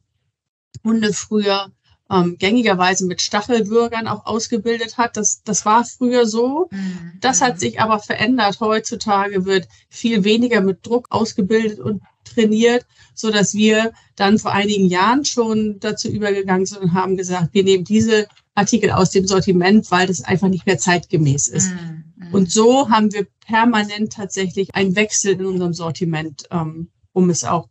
Hunde 0.83 1.13
früher 1.13 1.71
ähm, 2.11 2.37
gängigerweise 2.39 3.05
mit 3.05 3.21
Stachelbürgern 3.21 4.07
auch 4.07 4.25
ausgebildet 4.25 4.97
hat. 4.97 5.15
Das, 5.15 5.41
das 5.43 5.65
war 5.65 5.85
früher 5.85 6.25
so. 6.25 6.67
Mhm. 6.71 7.13
Das 7.21 7.41
hat 7.41 7.59
sich 7.59 7.79
aber 7.79 7.99
verändert. 7.99 8.59
Heutzutage 8.59 9.45
wird 9.45 9.67
viel 9.89 10.23
weniger 10.23 10.61
mit 10.61 10.85
Druck 10.85 11.07
ausgebildet 11.11 11.79
und 11.79 12.01
trainiert, 12.23 12.85
so 13.13 13.31
dass 13.31 13.53
wir 13.53 13.91
dann 14.15 14.39
vor 14.39 14.51
einigen 14.51 14.87
Jahren 14.87 15.25
schon 15.25 15.79
dazu 15.79 16.09
übergegangen 16.09 16.65
sind 16.65 16.81
und 16.81 16.93
haben 16.93 17.17
gesagt, 17.17 17.53
wir 17.53 17.63
nehmen 17.63 17.83
diese 17.83 18.27
Artikel 18.55 18.91
aus 18.91 19.11
dem 19.11 19.27
Sortiment, 19.27 19.89
weil 19.91 20.07
das 20.07 20.21
einfach 20.21 20.49
nicht 20.49 20.65
mehr 20.65 20.77
zeitgemäß 20.77 21.47
ist. 21.47 21.71
Mhm. 21.71 22.03
mhm. 22.17 22.33
Und 22.33 22.51
so 22.51 22.89
haben 22.89 23.13
wir 23.13 23.27
permanent 23.45 24.13
tatsächlich 24.13 24.73
einen 24.75 24.95
Wechsel 24.95 25.33
in 25.33 25.45
unserem 25.45 25.73
Sortiment, 25.73 26.43
ähm, 26.51 26.89
um 27.13 27.29
es 27.29 27.43
auch, 27.43 27.69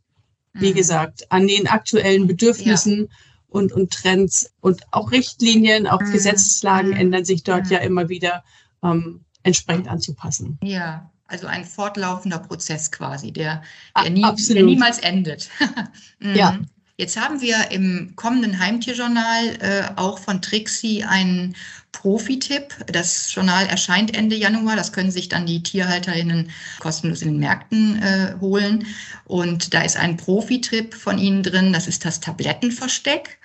wie 0.52 0.70
mhm. 0.70 0.74
gesagt, 0.74 1.30
an 1.30 1.46
den 1.46 1.66
aktuellen 1.66 2.26
Bedürfnissen 2.26 3.00
ja 3.00 3.06
und, 3.48 3.72
und 3.72 3.92
Trends 3.92 4.52
und 4.60 4.82
auch 4.90 5.10
Richtlinien, 5.10 5.86
auch 5.86 6.00
mhm. 6.00 6.12
Gesetzeslagen 6.12 6.90
mhm. 6.90 6.96
ändern 6.96 7.24
sich 7.24 7.42
dort 7.42 7.66
mhm. 7.66 7.72
ja 7.72 7.78
immer 7.78 8.08
wieder 8.08 8.44
ähm, 8.82 9.24
entsprechend 9.42 9.88
anzupassen. 9.88 10.58
Ja, 10.62 11.10
also 11.26 11.46
ein 11.46 11.64
fortlaufender 11.64 12.38
Prozess 12.38 12.90
quasi, 12.90 13.32
der, 13.32 13.62
der, 14.02 14.10
nie, 14.10 14.22
der 14.22 14.62
niemals 14.62 14.98
endet. 14.98 15.48
mhm. 16.20 16.34
Ja. 16.34 16.58
Jetzt 17.00 17.16
haben 17.16 17.40
wir 17.40 17.70
im 17.70 18.14
kommenden 18.16 18.58
Heimtierjournal 18.58 19.58
äh, 19.60 19.82
auch 19.94 20.18
von 20.18 20.42
Trixie 20.42 21.04
einen 21.04 21.54
Profi-Tipp. 21.92 22.74
Das 22.88 23.32
Journal 23.32 23.66
erscheint 23.66 24.16
Ende 24.16 24.34
Januar. 24.34 24.74
Das 24.74 24.92
können 24.92 25.12
sich 25.12 25.28
dann 25.28 25.46
die 25.46 25.62
TierhalterInnen 25.62 26.50
kostenlos 26.80 27.22
in 27.22 27.28
den 27.28 27.38
Märkten 27.38 28.02
äh, 28.02 28.34
holen. 28.40 28.84
Und 29.26 29.74
da 29.74 29.82
ist 29.82 29.96
ein 29.96 30.16
Profi-Tipp 30.16 30.92
von 30.92 31.18
Ihnen 31.18 31.44
drin. 31.44 31.72
Das 31.72 31.86
ist 31.86 32.04
das 32.04 32.18
Tablettenversteck. 32.18 33.38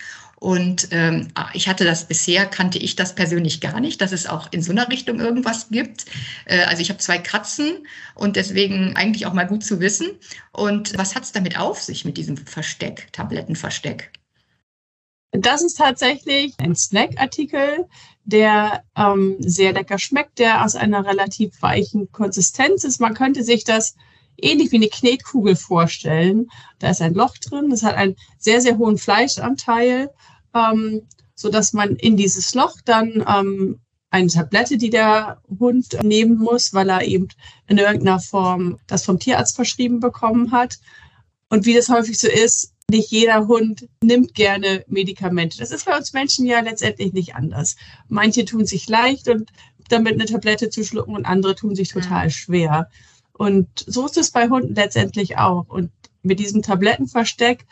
Und 0.43 0.89
ähm, 0.91 1.29
ich 1.53 1.69
hatte 1.69 1.85
das 1.85 2.03
bisher, 2.05 2.45
kannte 2.45 2.77
ich 2.77 2.97
das 2.97 3.15
persönlich 3.15 3.61
gar 3.61 3.79
nicht, 3.79 4.01
dass 4.01 4.11
es 4.11 4.27
auch 4.27 4.51
in 4.51 4.61
so 4.61 4.73
einer 4.73 4.89
Richtung 4.89 5.21
irgendwas 5.21 5.69
gibt. 5.69 6.05
Äh, 6.43 6.63
also 6.63 6.81
ich 6.81 6.89
habe 6.89 6.99
zwei 6.99 7.17
Katzen 7.17 7.87
und 8.13 8.35
deswegen 8.35 8.93
eigentlich 8.97 9.25
auch 9.25 9.31
mal 9.31 9.47
gut 9.47 9.63
zu 9.63 9.79
wissen. 9.79 10.07
Und 10.51 10.97
was 10.97 11.15
hat 11.15 11.23
es 11.23 11.31
damit 11.31 11.57
auf 11.57 11.81
sich 11.81 12.03
mit 12.03 12.17
diesem 12.17 12.35
Versteck, 12.35 13.07
Tablettenversteck? 13.13 14.11
Das 15.31 15.61
ist 15.61 15.77
tatsächlich 15.77 16.55
ein 16.57 16.75
Snackartikel, 16.75 17.85
der 18.25 18.83
ähm, 18.97 19.37
sehr 19.39 19.71
lecker 19.71 19.97
schmeckt, 19.97 20.39
der 20.39 20.65
aus 20.65 20.75
einer 20.75 21.05
relativ 21.05 21.61
weichen 21.61 22.11
Konsistenz 22.11 22.83
ist. 22.83 22.99
Man 22.99 23.13
könnte 23.13 23.45
sich 23.45 23.63
das 23.63 23.95
ähnlich 24.35 24.73
wie 24.73 24.75
eine 24.75 24.89
Knetkugel 24.89 25.55
vorstellen. 25.55 26.49
Da 26.79 26.89
ist 26.89 27.01
ein 27.01 27.13
Loch 27.13 27.37
drin, 27.37 27.71
es 27.71 27.83
hat 27.83 27.95
einen 27.95 28.17
sehr, 28.39 28.59
sehr 28.59 28.77
hohen 28.77 28.97
Fleischanteil, 28.97 30.09
ähm, 30.53 31.01
so 31.35 31.49
dass 31.49 31.73
man 31.73 31.95
in 31.95 32.17
dieses 32.17 32.53
Loch 32.53 32.75
dann 32.85 33.23
ähm, 33.27 33.79
eine 34.09 34.27
Tablette, 34.27 34.77
die 34.77 34.91
der 34.91 35.41
Hund 35.59 35.97
nehmen 36.03 36.37
muss, 36.37 36.73
weil 36.73 36.89
er 36.89 37.03
eben 37.03 37.29
in 37.67 37.79
irgendeiner 37.79 38.19
Form 38.19 38.77
das 38.85 39.05
vom 39.05 39.19
Tierarzt 39.19 39.55
verschrieben 39.55 39.99
bekommen 39.99 40.51
hat. 40.51 40.77
Und 41.49 41.65
wie 41.65 41.73
das 41.73 41.89
häufig 41.89 42.19
so 42.19 42.27
ist, 42.27 42.73
nicht 42.91 43.09
jeder 43.09 43.47
Hund 43.47 43.87
nimmt 44.03 44.35
gerne 44.35 44.83
Medikamente. 44.87 45.57
Das 45.57 45.71
ist 45.71 45.85
bei 45.85 45.97
uns 45.97 46.13
Menschen 46.13 46.45
ja 46.45 46.59
letztendlich 46.59 47.13
nicht 47.13 47.35
anders. 47.35 47.75
Manche 48.07 48.45
tun 48.45 48.65
sich 48.65 48.87
leicht 48.87 49.29
und 49.29 49.51
damit 49.89 50.13
eine 50.13 50.25
Tablette 50.25 50.69
zu 50.69 50.83
schlucken 50.83 51.15
und 51.15 51.25
andere 51.25 51.55
tun 51.55 51.75
sich 51.75 51.89
total 51.89 52.29
schwer. 52.29 52.89
Und 53.31 53.67
so 53.87 54.05
ist 54.05 54.17
es 54.17 54.29
bei 54.31 54.47
Hunden 54.47 54.75
letztendlich 54.75 55.37
auch. 55.37 55.67
Und 55.69 55.91
mit 56.21 56.39
diesem 56.39 56.61
Tablettenversteck 56.61 57.65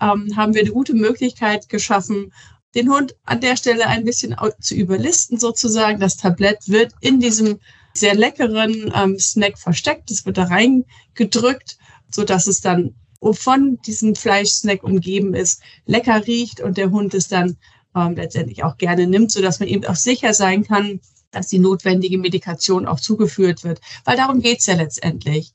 ähm, 0.00 0.36
haben 0.36 0.54
wir 0.54 0.62
eine 0.62 0.70
gute 0.70 0.94
Möglichkeit 0.94 1.68
geschaffen, 1.68 2.32
den 2.74 2.90
Hund 2.90 3.14
an 3.24 3.40
der 3.40 3.56
Stelle 3.56 3.86
ein 3.86 4.04
bisschen 4.04 4.34
zu 4.60 4.74
überlisten 4.74 5.38
sozusagen. 5.38 6.00
Das 6.00 6.16
Tablett 6.16 6.68
wird 6.68 6.92
in 7.00 7.20
diesem 7.20 7.60
sehr 7.94 8.14
leckeren 8.14 8.92
ähm, 8.94 9.18
Snack 9.18 9.58
versteckt. 9.58 10.10
Es 10.10 10.26
wird 10.26 10.38
da 10.38 10.44
reingedrückt, 10.44 11.78
so 12.10 12.24
dass 12.24 12.46
es 12.46 12.60
dann 12.60 12.94
von 13.32 13.78
diesem 13.86 14.14
Fleischsnack 14.14 14.82
umgeben 14.82 15.34
ist, 15.34 15.62
lecker 15.86 16.26
riecht 16.26 16.60
und 16.60 16.76
der 16.76 16.90
Hund 16.90 17.14
es 17.14 17.28
dann 17.28 17.56
ähm, 17.96 18.16
letztendlich 18.16 18.64
auch 18.64 18.76
gerne 18.76 19.06
nimmt, 19.06 19.32
so 19.32 19.40
dass 19.40 19.60
man 19.60 19.68
eben 19.68 19.86
auch 19.86 19.96
sicher 19.96 20.34
sein 20.34 20.64
kann, 20.64 21.00
dass 21.30 21.48
die 21.48 21.58
notwendige 21.58 22.18
Medikation 22.18 22.86
auch 22.86 23.00
zugeführt 23.00 23.64
wird. 23.64 23.80
Weil 24.04 24.16
darum 24.16 24.40
geht's 24.40 24.66
ja 24.66 24.74
letztendlich. 24.74 25.52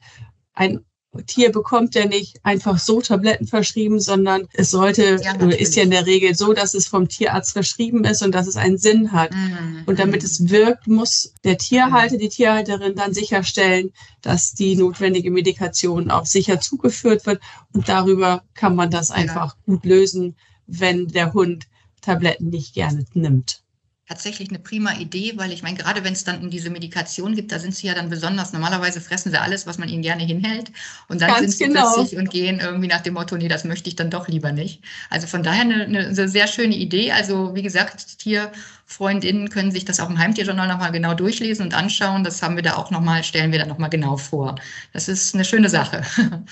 Ein 0.54 0.84
Tier 1.26 1.52
bekommt 1.52 1.96
ja 1.96 2.06
nicht 2.06 2.40
einfach 2.44 2.78
so 2.80 3.02
Tabletten 3.02 3.48
verschrieben, 3.48 4.00
sondern 4.00 4.48
es 4.54 4.72
sollte, 4.72 5.18
ja, 5.24 5.34
ist 5.50 5.76
ja 5.76 5.84
in 5.84 5.92
der 5.92 6.06
Regel 6.06 6.36
so, 6.36 6.54
dass 6.54 6.74
es 6.74 6.88
vom 6.88 7.08
Tierarzt 7.08 7.54
verschrieben 7.54 8.04
ist 8.04 8.22
und 8.22 8.34
dass 8.34 8.48
es 8.48 8.56
einen 8.56 8.78
Sinn 8.78 9.12
hat. 9.12 9.34
Mhm. 9.34 9.84
Und 9.86 10.00
damit 10.00 10.24
es 10.24 10.50
wirkt, 10.50 10.88
muss 10.88 11.34
der 11.44 11.58
Tierhalter, 11.58 12.18
die 12.18 12.30
Tierhalterin 12.30 12.96
dann 12.96 13.14
sicherstellen, 13.14 13.92
dass 14.22 14.54
die 14.54 14.76
notwendige 14.76 15.32
Medikation 15.32 16.12
auch 16.12 16.26
sicher 16.26 16.60
zugeführt 16.60 17.26
wird. 17.26 17.42
Und 17.74 17.90
darüber 17.90 18.44
kann 18.54 18.76
man 18.76 18.92
das 18.92 19.12
einfach 19.12 19.56
ja. 19.56 19.62
gut 19.66 19.86
lösen, 19.86 20.36
wenn 20.68 21.08
der 21.08 21.34
Hund 21.34 21.68
Tabletten 22.02 22.50
nicht 22.50 22.74
gerne 22.74 23.06
nimmt 23.14 23.64
tatsächlich 24.10 24.50
eine 24.50 24.58
prima 24.58 24.94
Idee, 24.94 25.34
weil 25.36 25.52
ich 25.52 25.62
meine, 25.62 25.78
gerade 25.78 26.04
wenn 26.04 26.14
es 26.14 26.24
dann 26.24 26.42
um 26.42 26.50
diese 26.50 26.72
Medikation 26.72 27.36
gibt, 27.36 27.52
da 27.52 27.60
sind 27.60 27.76
sie 27.76 27.86
ja 27.86 27.94
dann 27.94 28.10
besonders, 28.10 28.52
normalerweise 28.54 29.02
fressen 29.02 29.32
sie 29.32 29.40
alles, 29.40 29.68
was 29.68 29.78
man 29.78 29.88
ihnen 29.88 30.02
gerne 30.02 30.24
hinhält 30.24 30.72
und 31.08 31.22
dann 31.22 31.30
Ganz 31.30 31.40
sind 31.42 31.52
sie 31.52 31.64
genau. 31.66 31.94
plötzlich 31.94 32.20
und 32.20 32.32
gehen 32.32 32.60
irgendwie 32.60 32.88
nach 32.88 33.02
dem 33.02 33.14
Motto, 33.14 33.38
nee, 33.38 33.48
das 33.48 33.66
möchte 33.66 33.88
ich 33.88 33.96
dann 33.96 34.10
doch 34.10 34.28
lieber 34.28 34.52
nicht. 34.52 34.82
Also 35.12 35.28
von 35.28 35.44
daher 35.44 35.62
eine, 35.62 35.84
eine 35.84 36.28
sehr 36.28 36.48
schöne 36.48 36.76
Idee. 36.76 37.12
Also 37.12 37.54
wie 37.54 37.62
gesagt, 37.62 38.18
Tierfreundinnen 38.18 39.52
können 39.52 39.72
sich 39.72 39.86
das 39.86 40.00
auch 40.00 40.10
im 40.10 40.18
Heimtierjournal 40.18 40.68
nochmal 40.68 40.92
genau 40.92 41.14
durchlesen 41.14 41.66
und 41.66 41.76
anschauen. 41.76 42.24
Das 42.24 42.42
haben 42.42 42.56
wir 42.56 42.64
da 42.64 42.78
auch 42.78 42.90
nochmal, 42.90 43.24
stellen 43.24 43.52
wir 43.52 43.60
da 43.60 43.68
nochmal 43.68 43.92
genau 43.92 44.18
vor. 44.18 44.56
Das 44.92 45.08
ist 45.08 45.36
eine 45.36 45.46
schöne 45.46 45.70
Sache. 45.70 46.02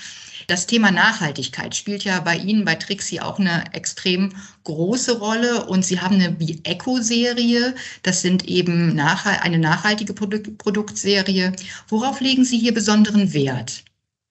Das 0.48 0.66
Thema 0.66 0.90
Nachhaltigkeit 0.90 1.76
spielt 1.76 2.04
ja 2.04 2.20
bei 2.20 2.34
Ihnen, 2.38 2.64
bei 2.64 2.74
Trixie, 2.74 3.20
auch 3.20 3.38
eine 3.38 3.74
extrem 3.74 4.32
große 4.64 5.18
Rolle. 5.18 5.66
Und 5.66 5.84
Sie 5.84 6.00
haben 6.00 6.14
eine 6.14 6.30
Bi-Eco-Serie. 6.30 7.74
Das 8.02 8.22
sind 8.22 8.48
eben 8.48 8.98
eine 8.98 9.58
nachhaltige 9.58 10.14
Produktserie. 10.14 11.52
Worauf 11.88 12.22
legen 12.22 12.46
Sie 12.46 12.56
hier 12.58 12.72
besonderen 12.72 13.34
Wert? 13.34 13.84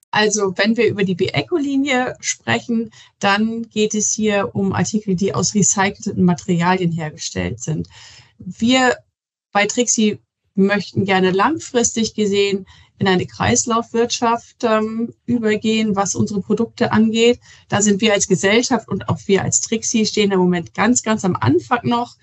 Also 0.10 0.53
wenn 0.56 0.75
wir 0.75 0.88
über 0.88 1.03
die 1.03 1.13
Bi-Eco-Linie 1.13 2.15
sprechen, 2.19 2.89
dann 3.19 3.69
geht 3.69 3.93
es 3.93 4.12
hier 4.12 4.56
um 4.56 4.73
Artikel, 4.73 5.13
die 5.15 5.36
aus 5.36 5.53
recycelten 5.53 6.23
Materialien 6.23 6.91
hergestellt 6.91 7.62
sind. 7.62 7.88
Wir 8.39 8.97
bei 9.51 9.67
Trixie 9.67 10.17
möchten 10.56 11.06
gerne 11.06 11.30
langfristig 11.30 12.15
gesehen 12.15 12.65
in 12.99 13.07
eine 13.07 13.25
Kreislaufwirtschaft 13.25 14.63
ähm, 14.63 15.13
übergehen, 15.25 15.95
was 15.95 16.15
unsere 16.15 16.41
Produkte 16.41 16.91
angeht. 16.91 17.39
Da 17.69 17.81
sind 17.81 18.01
wir 18.01 18.13
als 18.13 18.27
Gesellschaft 18.27 18.88
und 18.88 19.10
auch 19.10 19.19
wir 19.27 19.43
als 19.43 19.62
Trixie 19.62 20.05
stehen 20.05 20.31
im 20.31 20.39
Moment 20.39 20.73
ganz, 20.73 21.03
ganz 21.03 21.23
am 21.23 21.36
Anfang 21.36 21.81
noch. 21.83 22.15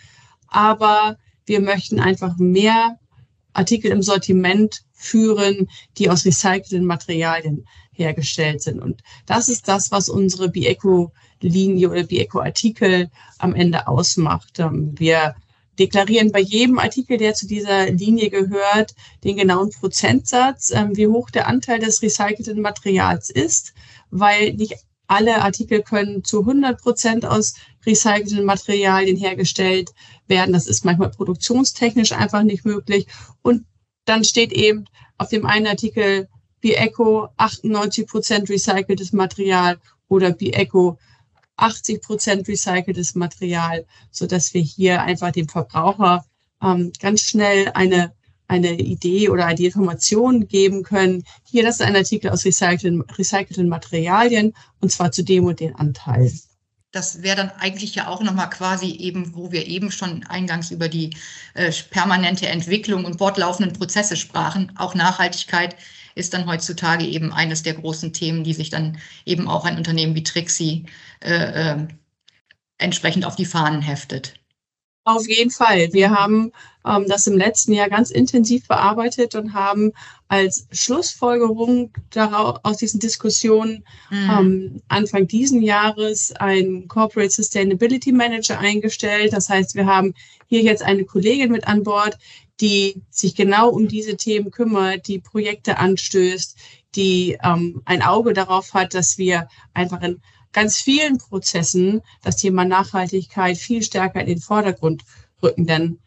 Aber 0.48 1.16
wir 1.46 1.60
möchten 1.60 2.00
einfach 2.00 2.36
mehr 2.38 2.98
Artikel 3.52 3.90
im 3.92 4.02
Sortiment 4.02 4.82
führen, 4.92 5.68
die 5.96 6.10
aus 6.10 6.24
recycelten 6.24 6.84
Materialien 6.84 7.66
hergestellt 7.92 8.62
sind. 8.62 8.80
Und 8.80 9.02
das 9.26 9.48
ist 9.48 9.68
das, 9.68 9.92
was 9.92 10.08
unsere 10.08 10.48
Bieco-Linie 10.48 11.90
oder 11.90 12.02
Bieco-Artikel 12.02 13.10
am 13.38 13.54
Ende 13.54 13.86
ausmacht. 13.86 14.58
Ähm, 14.58 14.94
wir 14.98 15.36
deklarieren 15.78 16.32
bei 16.32 16.40
jedem 16.40 16.78
Artikel, 16.78 17.18
der 17.18 17.34
zu 17.34 17.46
dieser 17.46 17.90
Linie 17.90 18.30
gehört, 18.30 18.94
den 19.24 19.36
genauen 19.36 19.70
Prozentsatz, 19.70 20.70
ähm, 20.70 20.96
wie 20.96 21.08
hoch 21.08 21.30
der 21.30 21.46
Anteil 21.46 21.78
des 21.78 22.02
recycelten 22.02 22.60
Materials 22.60 23.30
ist, 23.30 23.74
weil 24.10 24.54
nicht 24.54 24.74
alle 25.06 25.42
Artikel 25.42 25.82
können 25.82 26.24
zu 26.24 26.40
100 26.40 26.80
Prozent 26.80 27.26
aus 27.26 27.54
recycelten 27.84 28.44
Materialien 28.44 29.16
hergestellt 29.16 29.90
werden. 30.26 30.52
Das 30.52 30.66
ist 30.66 30.84
manchmal 30.84 31.10
produktionstechnisch 31.10 32.12
einfach 32.12 32.42
nicht 32.42 32.64
möglich. 32.64 33.06
Und 33.42 33.66
dann 34.06 34.24
steht 34.24 34.52
eben 34.52 34.86
auf 35.18 35.28
dem 35.28 35.46
einen 35.46 35.66
Artikel 35.66 36.28
Bieco 36.60 37.28
98 37.36 38.06
Prozent 38.06 38.48
recyceltes 38.48 39.12
Material 39.12 39.78
oder 40.08 40.30
Bieco 40.32 40.98
80 41.56 42.02
Prozent 42.02 42.48
recyceltes 42.48 43.14
Material, 43.14 43.86
so 44.10 44.26
dass 44.26 44.54
wir 44.54 44.62
hier 44.62 45.02
einfach 45.02 45.32
dem 45.32 45.48
Verbraucher 45.48 46.24
ähm, 46.62 46.92
ganz 47.00 47.22
schnell 47.22 47.70
eine 47.74 48.12
eine 48.46 48.72
Idee 48.72 49.28
oder 49.30 49.54
die 49.54 49.66
Information 49.66 50.46
geben 50.48 50.82
können. 50.82 51.24
Hier, 51.44 51.62
das 51.62 51.76
ist 51.76 51.82
ein 51.82 51.96
Artikel 51.96 52.30
aus 52.30 52.44
recycelten, 52.44 53.02
recycelten 53.02 53.68
Materialien 53.68 54.54
und 54.80 54.92
zwar 54.92 55.12
zu 55.12 55.24
dem 55.24 55.44
und 55.44 55.60
den 55.60 55.74
Anteil. 55.74 56.32
Das 56.92 57.22
wäre 57.22 57.36
dann 57.36 57.50
eigentlich 57.58 57.96
ja 57.96 58.06
auch 58.06 58.22
nochmal 58.22 58.50
quasi 58.50 58.86
eben, 58.86 59.34
wo 59.34 59.50
wir 59.50 59.66
eben 59.66 59.90
schon 59.90 60.24
eingangs 60.24 60.70
über 60.70 60.88
die 60.88 61.16
äh, 61.54 61.72
permanente 61.90 62.46
Entwicklung 62.46 63.04
und 63.04 63.18
fortlaufenden 63.18 63.72
Prozesse 63.72 64.16
sprachen, 64.16 64.72
auch 64.76 64.94
Nachhaltigkeit 64.94 65.74
ist 66.14 66.34
dann 66.34 66.46
heutzutage 66.46 67.04
eben 67.06 67.32
eines 67.32 67.62
der 67.62 67.74
großen 67.74 68.12
Themen, 68.12 68.44
die 68.44 68.54
sich 68.54 68.70
dann 68.70 68.98
eben 69.24 69.48
auch 69.48 69.64
ein 69.64 69.76
Unternehmen 69.76 70.14
wie 70.14 70.22
Trixie 70.22 70.86
äh, 71.20 71.72
äh, 71.72 71.88
entsprechend 72.78 73.24
auf 73.24 73.36
die 73.36 73.46
Fahnen 73.46 73.82
heftet. 73.82 74.34
Auf 75.04 75.28
jeden 75.28 75.50
Fall. 75.50 75.92
Wir 75.92 76.10
haben 76.10 76.50
ähm, 76.86 77.04
das 77.06 77.26
im 77.26 77.36
letzten 77.36 77.74
Jahr 77.74 77.90
ganz 77.90 78.10
intensiv 78.10 78.66
bearbeitet 78.66 79.34
und 79.34 79.52
haben 79.52 79.92
als 80.28 80.66
Schlussfolgerung 80.72 81.92
daraus, 82.10 82.58
aus 82.62 82.78
diesen 82.78 83.00
Diskussionen 83.00 83.84
mhm. 84.10 84.30
ähm, 84.30 84.82
Anfang 84.88 85.26
diesen 85.26 85.60
Jahres 85.60 86.32
einen 86.32 86.88
Corporate 86.88 87.30
Sustainability 87.30 88.12
Manager 88.12 88.58
eingestellt. 88.58 89.34
Das 89.34 89.50
heißt, 89.50 89.74
wir 89.74 89.84
haben 89.84 90.14
hier 90.46 90.62
jetzt 90.62 90.82
eine 90.82 91.04
Kollegin 91.04 91.52
mit 91.52 91.66
an 91.66 91.82
Bord, 91.82 92.16
die 92.60 93.02
sich 93.10 93.34
genau 93.34 93.68
um 93.68 93.88
diese 93.88 94.16
Themen 94.16 94.50
kümmert, 94.50 95.06
die 95.06 95.18
Projekte 95.18 95.78
anstößt, 95.78 96.56
die 96.94 97.36
ähm, 97.42 97.82
ein 97.84 98.02
Auge 98.02 98.32
darauf 98.32 98.72
hat, 98.72 98.94
dass 98.94 99.18
wir 99.18 99.48
einfach 99.74 100.00
in 100.02 100.22
ganz 100.54 100.78
vielen 100.78 101.18
Prozessen 101.18 102.00
das 102.22 102.36
Thema 102.36 102.64
Nachhaltigkeit 102.64 103.58
viel 103.58 103.82
stärker 103.82 104.20
in 104.20 104.26
den 104.26 104.40
Vordergrund 104.40 105.02
rücken. 105.42 105.66
Denn 105.66 105.98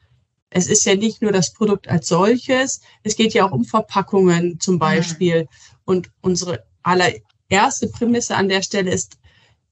es 0.50 0.66
ist 0.68 0.86
ja 0.86 0.96
nicht 0.96 1.22
nur 1.22 1.32
das 1.32 1.54
Produkt 1.54 1.88
als 1.88 2.08
solches, 2.08 2.82
es 3.04 3.16
geht 3.16 3.36
ja 3.36 3.46
auch 3.46 3.52
um 3.52 3.66
Verpackungen 3.66 4.60
zum 4.60 4.80
Beispiel. 4.80 5.44
Mhm. 5.44 5.48
Und 5.86 6.12
unsere 6.22 6.66
allererste 6.82 7.90
Prämisse 7.90 8.36
an 8.36 8.50
der 8.50 8.64
Stelle 8.64 8.92
ist, 8.92 9.18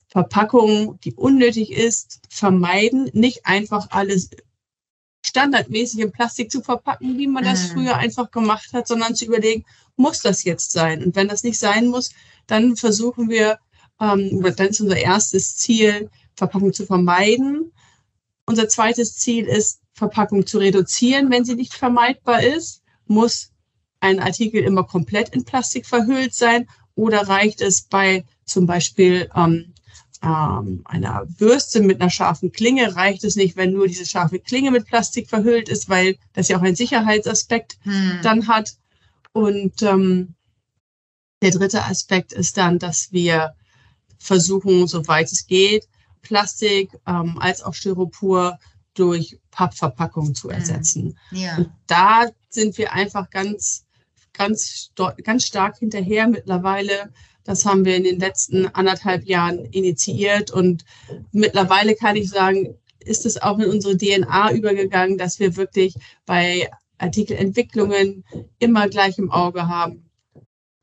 Verpackung, 0.10 1.00
die 1.04 1.14
unnötig 1.14 1.72
ist, 1.72 2.22
vermeiden, 2.30 3.10
nicht 3.14 3.46
einfach 3.46 3.88
alles 3.90 4.30
standardmäßig 5.26 6.00
in 6.00 6.12
Plastik 6.12 6.52
zu 6.52 6.62
verpacken, 6.62 7.18
wie 7.18 7.28
man 7.28 7.44
das 7.44 7.70
mhm. 7.70 7.74
früher 7.74 7.96
einfach 7.98 8.30
gemacht 8.32 8.72
hat, 8.74 8.88
sondern 8.88 9.16
zu 9.16 9.26
überlegen, 9.26 9.66
muss 9.96 10.22
das 10.22 10.44
jetzt 10.44 10.72
sein? 10.72 11.04
Und 11.04 11.16
wenn 11.16 11.28
das 11.28 11.44
nicht 11.44 11.58
sein 11.58 11.88
muss, 11.88 12.12
dann 12.48 12.76
versuchen 12.76 13.30
wir, 13.30 13.60
ähm, 14.00 14.42
dann 14.56 14.68
ist 14.68 14.82
unser 14.82 14.98
erstes 14.98 15.58
Ziel, 15.58 16.10
Verpackung 16.36 16.74
zu 16.74 16.86
vermeiden. 16.86 17.72
Unser 18.46 18.68
zweites 18.68 19.18
Ziel 19.18 19.46
ist, 19.46 19.82
Verpackung 19.94 20.46
zu 20.46 20.58
reduzieren, 20.58 21.32
wenn 21.32 21.46
sie 21.46 21.56
nicht 21.56 21.74
vermeidbar 21.74 22.44
ist. 22.44 22.84
Muss 23.08 23.52
ein 24.02 24.20
Artikel 24.20 24.62
immer 24.62 24.84
komplett 24.84 25.30
in 25.30 25.46
Plastik 25.46 25.86
verhüllt 25.86 26.34
sein 26.36 26.68
oder 26.96 27.28
reicht 27.28 27.62
es 27.62 27.84
bei 27.84 28.26
zum 28.46 28.68
Beispiel 28.68 29.30
ähm, 29.36 29.74
ähm, 30.22 30.82
einer 30.86 31.26
Bürste 31.26 31.82
mit 31.82 32.02
einer 32.02 32.10
scharfen 32.10 32.52
Klinge, 32.52 32.96
reicht 32.96 33.24
es 33.24 33.36
nicht, 33.36 33.56
wenn 33.58 33.74
nur 33.74 33.88
diese 33.88 34.06
scharfe 34.06 34.40
Klinge 34.40 34.72
mit 34.72 34.86
Plastik 34.86 35.30
verhüllt 35.30 35.70
ist, 35.70 35.90
weil 35.90 36.18
das 36.34 36.48
ja 36.48 36.58
auch 36.58 36.62
einen 36.62 36.76
Sicherheitsaspekt 36.76 37.78
hm. 37.84 38.20
dann 38.22 38.48
hat. 38.48 38.76
Und 39.34 39.82
ähm, 39.82 40.36
der 41.42 41.52
dritte 41.52 41.84
Aspekt 41.84 42.34
ist 42.34 42.58
dann, 42.58 42.80
dass 42.80 43.12
wir 43.12 43.56
versuchen, 44.18 44.88
soweit 44.88 45.32
es 45.32 45.48
geht, 45.48 45.88
Plastik 46.22 46.90
ähm, 47.08 47.38
als 47.40 47.62
auch 47.64 47.74
Styropor 47.74 48.60
durch 48.94 49.38
Pappverpackungen 49.52 50.36
zu 50.36 50.50
hm. 50.50 50.56
ersetzen. 50.56 51.18
Ja. 51.32 51.58
Und 51.58 51.72
da 51.88 52.28
sind 52.50 52.78
wir 52.78 52.94
einfach 52.94 53.30
ganz, 53.30 53.86
ganz, 54.34 54.92
ganz 55.24 55.46
stark 55.46 55.78
hinterher 55.78 56.28
mittlerweile. 56.28 57.12
Das 57.44 57.66
haben 57.66 57.86
wir 57.86 57.96
in 57.96 58.04
den 58.04 58.20
letzten 58.20 58.66
anderthalb 58.68 59.26
Jahren 59.26 59.66
initiiert 59.66 60.50
und 60.50 60.84
mittlerweile 61.32 61.96
kann 61.96 62.16
ich 62.16 62.30
sagen, 62.30 62.76
ist 63.00 63.26
es 63.26 63.40
auch 63.40 63.60
in 63.60 63.70
unsere 63.70 63.96
DNA 63.96 64.52
übergegangen, 64.52 65.20
dass 65.20 65.40
wir 65.40 65.56
wirklich 65.56 65.96
bei 66.26 66.72
Artikelentwicklungen 66.98 68.24
immer 68.58 68.90
gleich 68.90 69.20
im 69.20 69.30
Auge 69.30 69.68
haben. 69.68 70.05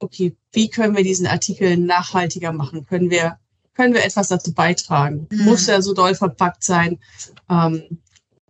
Okay, 0.03 0.37
wie 0.51 0.69
können 0.69 0.97
wir 0.97 1.05
diesen 1.05 1.29
Artikel 1.29 1.77
nachhaltiger 1.77 2.53
machen? 2.53 2.85
Können 2.85 3.09
wir, 3.09 3.39
können 3.75 3.95
wir 3.95 4.05
etwas 4.05 4.29
dazu 4.29 4.53
beitragen? 4.53 5.29
Mhm. 5.31 5.45
Muss 5.45 5.69
er 5.69 5.81
so 5.81 5.95
doll 5.95 6.17
verpackt 6.17 6.65
sein? 6.65 6.99
Ähm, 7.49 8.01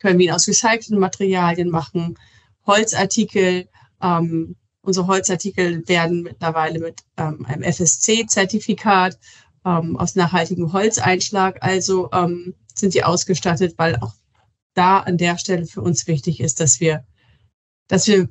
können 0.01 0.19
wir 0.19 0.27
ihn 0.27 0.33
aus 0.33 0.49
recycelten 0.49 0.99
Materialien 0.99 1.69
machen? 1.69 2.19
Holzartikel, 2.67 3.69
ähm, 4.01 4.57
unsere 4.81 5.07
Holzartikel 5.07 5.87
werden 5.87 6.23
mittlerweile 6.23 6.79
mit 6.79 7.03
ähm, 7.19 7.45
einem 7.45 7.63
FSC-Zertifikat 7.63 9.19
ähm, 9.67 9.97
aus 9.99 10.15
nachhaltigem 10.17 10.73
Holzeinschlag, 10.73 11.59
also 11.61 12.11
ähm, 12.13 12.55
sind 12.75 12.95
sie 12.95 13.05
ausgestattet, 13.05 13.75
weil 13.77 13.97
auch 13.97 14.15
da 14.73 15.01
an 15.01 15.19
der 15.19 15.37
Stelle 15.37 15.67
für 15.67 15.83
uns 15.83 16.07
wichtig 16.07 16.41
ist, 16.41 16.61
dass 16.61 16.81
wir, 16.81 17.05
dass 17.89 18.07
wir 18.07 18.29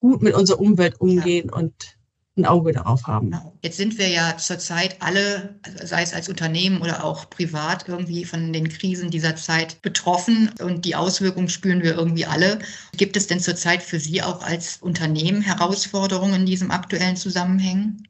gut 0.00 0.20
mit 0.20 0.34
unserer 0.34 0.60
Umwelt 0.60 1.00
umgehen 1.00 1.48
ja. 1.50 1.56
und 1.56 1.96
ein 2.36 2.44
Auge 2.44 2.72
darauf 2.72 3.06
haben. 3.06 3.30
Genau. 3.30 3.54
Jetzt 3.62 3.78
sind 3.78 3.98
wir 3.98 4.08
ja 4.08 4.36
zurzeit 4.36 5.00
alle, 5.00 5.58
sei 5.82 6.02
es 6.02 6.12
als 6.12 6.28
Unternehmen 6.28 6.82
oder 6.82 7.04
auch 7.04 7.30
privat, 7.30 7.88
irgendwie 7.88 8.24
von 8.24 8.52
den 8.52 8.68
Krisen 8.68 9.10
dieser 9.10 9.36
Zeit 9.36 9.80
betroffen 9.80 10.50
und 10.60 10.84
die 10.84 10.94
Auswirkungen 10.96 11.48
spüren 11.48 11.82
wir 11.82 11.94
irgendwie 11.94 12.26
alle. 12.26 12.58
Gibt 12.96 13.16
es 13.16 13.26
denn 13.26 13.40
zurzeit 13.40 13.82
für 13.82 13.98
Sie 13.98 14.22
auch 14.22 14.42
als 14.42 14.78
Unternehmen 14.82 15.40
Herausforderungen 15.40 16.40
in 16.40 16.46
diesem 16.46 16.70
aktuellen 16.70 17.16
Zusammenhang? 17.16 18.02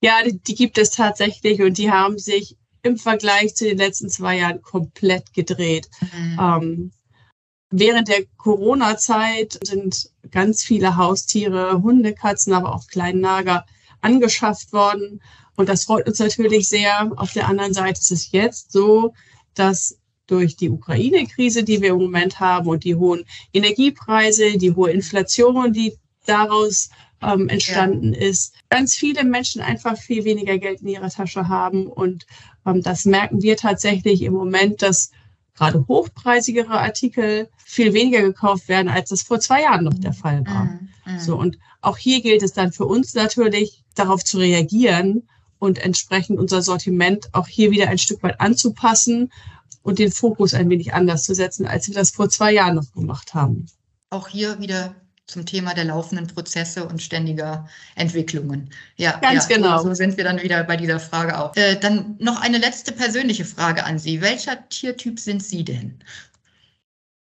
Ja, 0.00 0.22
die, 0.24 0.38
die 0.38 0.54
gibt 0.54 0.78
es 0.78 0.90
tatsächlich 0.90 1.60
und 1.60 1.76
die 1.76 1.90
haben 1.90 2.18
sich 2.18 2.56
im 2.82 2.96
Vergleich 2.96 3.54
zu 3.56 3.64
den 3.64 3.78
letzten 3.78 4.08
zwei 4.08 4.38
Jahren 4.38 4.62
komplett 4.62 5.34
gedreht. 5.34 5.88
Mhm. 6.00 6.38
Ähm, 6.40 6.92
Während 7.70 8.08
der 8.08 8.24
Corona-Zeit 8.36 9.58
sind 9.64 10.10
ganz 10.30 10.62
viele 10.62 10.96
Haustiere, 10.96 11.82
Hunde, 11.82 12.14
Katzen, 12.14 12.52
aber 12.52 12.74
auch 12.74 12.86
Kleinnager 12.86 13.66
angeschafft 14.00 14.72
worden. 14.72 15.20
Und 15.56 15.68
das 15.68 15.84
freut 15.84 16.06
uns 16.06 16.18
natürlich 16.18 16.68
sehr. 16.68 17.10
Auf 17.16 17.32
der 17.32 17.48
anderen 17.48 17.74
Seite 17.74 18.00
ist 18.00 18.12
es 18.12 18.30
jetzt 18.30 18.70
so, 18.70 19.14
dass 19.54 19.98
durch 20.26 20.56
die 20.56 20.70
Ukraine-Krise, 20.70 21.64
die 21.64 21.80
wir 21.80 21.90
im 21.90 21.98
Moment 21.98 22.40
haben 22.40 22.68
und 22.68 22.84
die 22.84 22.94
hohen 22.94 23.24
Energiepreise, 23.52 24.58
die 24.58 24.74
hohe 24.74 24.90
Inflation, 24.90 25.72
die 25.72 25.96
daraus 26.26 26.90
ähm, 27.22 27.48
entstanden 27.48 28.12
ja. 28.12 28.20
ist, 28.20 28.54
ganz 28.68 28.94
viele 28.94 29.24
Menschen 29.24 29.62
einfach 29.62 29.96
viel 29.96 30.24
weniger 30.24 30.58
Geld 30.58 30.82
in 30.82 30.88
ihrer 30.88 31.10
Tasche 31.10 31.48
haben. 31.48 31.86
Und 31.86 32.26
ähm, 32.66 32.82
das 32.82 33.04
merken 33.04 33.42
wir 33.42 33.56
tatsächlich 33.56 34.22
im 34.22 34.34
Moment, 34.34 34.82
dass 34.82 35.10
gerade 35.56 35.84
hochpreisigere 35.88 36.78
Artikel 36.78 37.48
viel 37.64 37.94
weniger 37.94 38.22
gekauft 38.22 38.68
werden, 38.68 38.88
als 38.88 39.10
das 39.10 39.22
vor 39.22 39.40
zwei 39.40 39.62
Jahren 39.62 39.84
noch 39.84 39.94
der 39.94 40.12
Fall 40.12 40.46
war. 40.46 40.64
Mm, 40.64 40.88
mm. 41.06 41.18
So, 41.18 41.36
und 41.36 41.58
auch 41.80 41.96
hier 41.96 42.20
gilt 42.20 42.42
es 42.42 42.52
dann 42.52 42.72
für 42.72 42.84
uns 42.84 43.14
natürlich, 43.14 43.82
darauf 43.94 44.22
zu 44.22 44.38
reagieren 44.38 45.28
und 45.58 45.78
entsprechend 45.78 46.38
unser 46.38 46.62
Sortiment 46.62 47.28
auch 47.32 47.46
hier 47.46 47.70
wieder 47.70 47.88
ein 47.88 47.98
Stück 47.98 48.22
weit 48.22 48.40
anzupassen 48.40 49.32
und 49.82 49.98
den 49.98 50.12
Fokus 50.12 50.52
ein 50.52 50.68
wenig 50.68 50.92
anders 50.94 51.22
zu 51.22 51.34
setzen, 51.34 51.66
als 51.66 51.88
wir 51.88 51.94
das 51.94 52.10
vor 52.10 52.28
zwei 52.28 52.52
Jahren 52.52 52.74
noch 52.74 52.92
gemacht 52.92 53.34
haben. 53.34 53.66
Auch 54.10 54.28
hier 54.28 54.58
wieder 54.60 54.94
zum 55.26 55.44
Thema 55.44 55.74
der 55.74 55.84
laufenden 55.84 56.28
Prozesse 56.28 56.86
und 56.86 57.02
ständiger 57.02 57.68
Entwicklungen. 57.96 58.70
Ja, 58.96 59.18
ganz 59.18 59.48
ja, 59.48 59.56
genau. 59.56 59.82
So 59.82 59.92
sind 59.94 60.16
wir 60.16 60.24
dann 60.24 60.40
wieder 60.40 60.62
bei 60.64 60.76
dieser 60.76 61.00
Frage 61.00 61.38
auch. 61.38 61.56
Äh, 61.56 61.76
dann 61.76 62.16
noch 62.18 62.40
eine 62.40 62.58
letzte 62.58 62.92
persönliche 62.92 63.44
Frage 63.44 63.84
an 63.84 63.98
Sie. 63.98 64.20
Welcher 64.20 64.68
Tiertyp 64.68 65.18
sind 65.18 65.42
Sie 65.42 65.64
denn? 65.64 65.98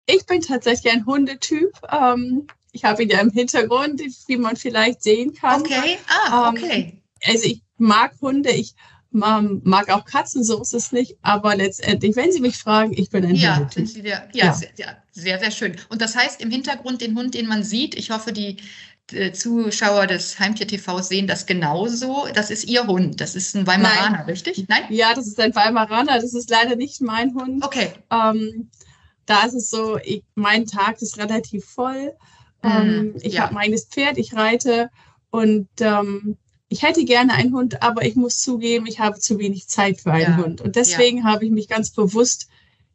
Ich 0.08 0.26
bin 0.26 0.42
tatsächlich 0.42 0.92
ein 0.92 1.06
Hundetyp. 1.06 1.72
Ähm, 1.92 2.48
ich 2.72 2.84
habe 2.84 3.04
ihn 3.04 3.10
ja 3.10 3.20
im 3.20 3.30
Hintergrund, 3.30 4.02
wie 4.28 4.38
man 4.38 4.56
vielleicht 4.56 5.04
sehen 5.04 5.34
kann. 5.34 5.62
Okay, 5.62 5.98
ah, 6.08 6.50
ähm, 6.50 6.56
okay. 6.56 7.02
Ähm, 7.22 7.32
also 7.34 7.46
ich 7.46 7.62
mag 7.78 8.14
Hunde, 8.20 8.52
ich 8.52 8.74
man 9.12 9.62
mag 9.64 9.90
auch 9.90 10.06
Katzen, 10.06 10.44
so 10.44 10.62
ist 10.62 10.74
es 10.74 10.92
nicht. 10.92 11.18
Aber 11.22 11.56
letztendlich, 11.56 12.16
wenn 12.16 12.32
Sie 12.32 12.40
mich 12.40 12.58
fragen, 12.58 12.94
ich 12.96 13.10
bin 13.10 13.26
ein 13.26 13.36
ja, 13.36 13.58
Hundetyp. 13.58 14.06
Ja, 14.06 14.24
ja. 14.34 14.54
Sehr, 14.54 14.98
sehr, 15.12 15.40
sehr 15.40 15.52
schön. 15.52 15.76
Und 15.90 16.02
das 16.02 16.16
heißt 16.16 16.42
im 16.42 16.50
Hintergrund 16.50 17.02
den 17.02 17.18
Hund, 17.18 17.34
den 17.34 17.48
man 17.48 17.64
sieht, 17.64 17.96
ich 17.96 18.12
hoffe, 18.12 18.32
die 18.32 18.58
äh, 19.12 19.34
Zuschauer 19.34 20.08
des 20.08 20.40
Heimtier 20.40 20.68
TV 20.68 21.02
sehen 21.02 21.28
das 21.28 21.46
genauso. 21.46 22.28
Das 22.34 22.50
ist 22.50 22.66
Ihr 22.66 22.88
Hund. 22.88 23.20
Das 23.20 23.36
ist 23.36 23.56
ein 23.56 23.68
Weimaraner, 23.68 24.18
Nein. 24.20 24.26
richtig? 24.26 24.66
Nein? 24.70 24.84
Ja, 24.90 25.14
das 25.14 25.28
ist 25.28 25.40
ein 25.40 25.54
Weimaraner. 25.54 26.20
Das 26.20 26.34
ist 26.34 26.50
leider 26.50 26.76
nicht 26.76 27.02
mein 27.02 27.34
Hund. 27.34 27.64
Okay. 27.66 27.92
Ähm, 28.10 28.70
da 29.26 29.44
ist 29.44 29.54
es 29.54 29.70
so, 29.70 29.98
ich, 30.04 30.24
mein 30.36 30.66
Tag 30.66 31.02
ist 31.02 31.18
relativ 31.18 31.66
voll. 31.66 32.14
Mhm, 32.64 32.72
ähm, 32.72 33.16
ich 33.22 33.34
ja. 33.34 33.44
habe 33.44 33.54
mein 33.54 33.66
eigenes 33.66 33.86
Pferd, 33.86 34.18
ich 34.18 34.34
reite 34.34 34.90
und 35.32 35.70
ähm, 35.80 36.38
ich 36.72 36.84
hätte 36.84 37.04
gerne 37.04 37.34
einen 37.34 37.54
Hund, 37.54 37.84
aber 37.84 38.06
ich 38.06 38.16
muss 38.16 38.40
zugeben, 38.40 38.86
ich 38.88 39.02
habe 39.02 39.20
zu 39.20 39.38
wenig 39.40 39.68
Zeit 39.68 40.00
für 40.00 40.14
einen 40.14 40.38
ja. 40.38 40.38
Hund. 40.38 40.62
Und 40.62 40.78
deswegen 40.78 41.18
ja. 41.18 41.24
habe 41.26 41.44
ich 41.44 41.52
mich 41.52 41.68
ganz 41.68 41.92
bewusst 41.92 42.48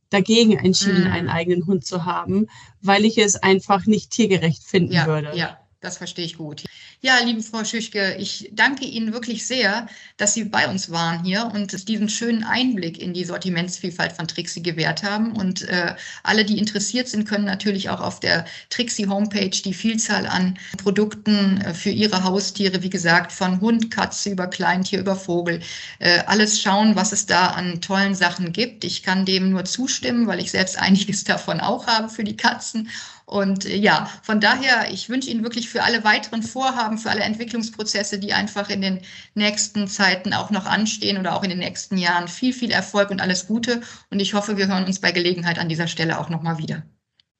dagegen 0.08 0.52
entschieden, 0.52 1.04
mhm. 1.04 1.12
einen 1.12 1.28
eigenen 1.28 1.66
Hund 1.66 1.84
zu 1.84 2.06
haben, 2.06 2.46
weil 2.80 3.04
ich 3.04 3.18
es 3.18 3.36
einfach 3.36 3.84
nicht 3.84 4.10
tiergerecht 4.10 4.64
finden 4.64 4.94
ja, 4.94 5.06
würde. 5.06 5.36
Ja, 5.36 5.60
das 5.82 5.98
verstehe 5.98 6.24
ich 6.24 6.38
gut. 6.38 6.64
Ja, 7.06 7.20
liebe 7.24 7.40
Frau 7.40 7.62
Schüchke, 7.62 8.16
ich 8.18 8.50
danke 8.52 8.84
Ihnen 8.84 9.12
wirklich 9.12 9.46
sehr, 9.46 9.86
dass 10.16 10.34
Sie 10.34 10.42
bei 10.42 10.68
uns 10.68 10.90
waren 10.90 11.22
hier 11.22 11.52
und 11.54 11.88
diesen 11.88 12.08
schönen 12.08 12.42
Einblick 12.42 13.00
in 13.00 13.14
die 13.14 13.22
Sortimentsvielfalt 13.22 14.10
von 14.10 14.26
Trixie 14.26 14.60
gewährt 14.60 15.04
haben. 15.04 15.30
Und 15.30 15.62
äh, 15.68 15.94
alle, 16.24 16.44
die 16.44 16.58
interessiert 16.58 17.06
sind, 17.06 17.24
können 17.24 17.44
natürlich 17.44 17.90
auch 17.90 18.00
auf 18.00 18.18
der 18.18 18.44
Trixie 18.70 19.06
Homepage 19.06 19.50
die 19.50 19.72
Vielzahl 19.72 20.26
an 20.26 20.58
Produkten 20.78 21.60
äh, 21.60 21.74
für 21.74 21.90
ihre 21.90 22.24
Haustiere, 22.24 22.82
wie 22.82 22.90
gesagt, 22.90 23.30
von 23.30 23.60
Hund, 23.60 23.92
Katze 23.92 24.30
über 24.30 24.48
Kleintier, 24.48 24.98
über 24.98 25.14
Vogel, 25.14 25.60
äh, 26.00 26.24
alles 26.26 26.60
schauen, 26.60 26.96
was 26.96 27.12
es 27.12 27.26
da 27.26 27.50
an 27.50 27.80
tollen 27.80 28.16
Sachen 28.16 28.50
gibt. 28.52 28.82
Ich 28.82 29.04
kann 29.04 29.24
dem 29.24 29.50
nur 29.50 29.64
zustimmen, 29.64 30.26
weil 30.26 30.40
ich 30.40 30.50
selbst 30.50 30.76
einiges 30.80 31.22
davon 31.22 31.60
auch 31.60 31.86
habe 31.86 32.08
für 32.08 32.24
die 32.24 32.36
Katzen. 32.36 32.88
Und 33.26 33.66
äh, 33.66 33.76
ja, 33.76 34.08
von 34.22 34.40
daher, 34.40 34.90
ich 34.92 35.08
wünsche 35.08 35.28
Ihnen 35.28 35.42
wirklich 35.42 35.68
für 35.68 35.82
alle 35.82 36.04
weiteren 36.04 36.42
Vorhaben, 36.42 36.96
für 36.96 37.10
alle 37.10 37.22
Entwicklungsprozesse, 37.22 38.18
die 38.18 38.32
einfach 38.32 38.70
in 38.70 38.80
den 38.80 39.00
nächsten 39.34 39.88
Zeiten 39.88 40.32
auch 40.32 40.50
noch 40.50 40.64
anstehen 40.64 41.18
oder 41.18 41.34
auch 41.34 41.42
in 41.42 41.50
den 41.50 41.58
nächsten 41.58 41.98
Jahren 41.98 42.28
viel, 42.28 42.52
viel 42.52 42.70
Erfolg 42.70 43.10
und 43.10 43.20
alles 43.20 43.48
Gute. 43.48 43.82
Und 44.10 44.20
ich 44.20 44.34
hoffe, 44.34 44.56
wir 44.56 44.68
hören 44.68 44.84
uns 44.84 45.00
bei 45.00 45.10
Gelegenheit 45.10 45.58
an 45.58 45.68
dieser 45.68 45.88
Stelle 45.88 46.20
auch 46.20 46.30
nochmal 46.30 46.58
wieder. 46.58 46.84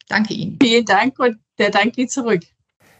Danke 0.09 0.35
Ihnen. 0.35 0.59
Vielen 0.61 0.85
Dank 0.85 1.18
und 1.18 1.38
der 1.59 1.70
Dank 1.70 1.94
geht 1.94 2.11
zurück. 2.11 2.42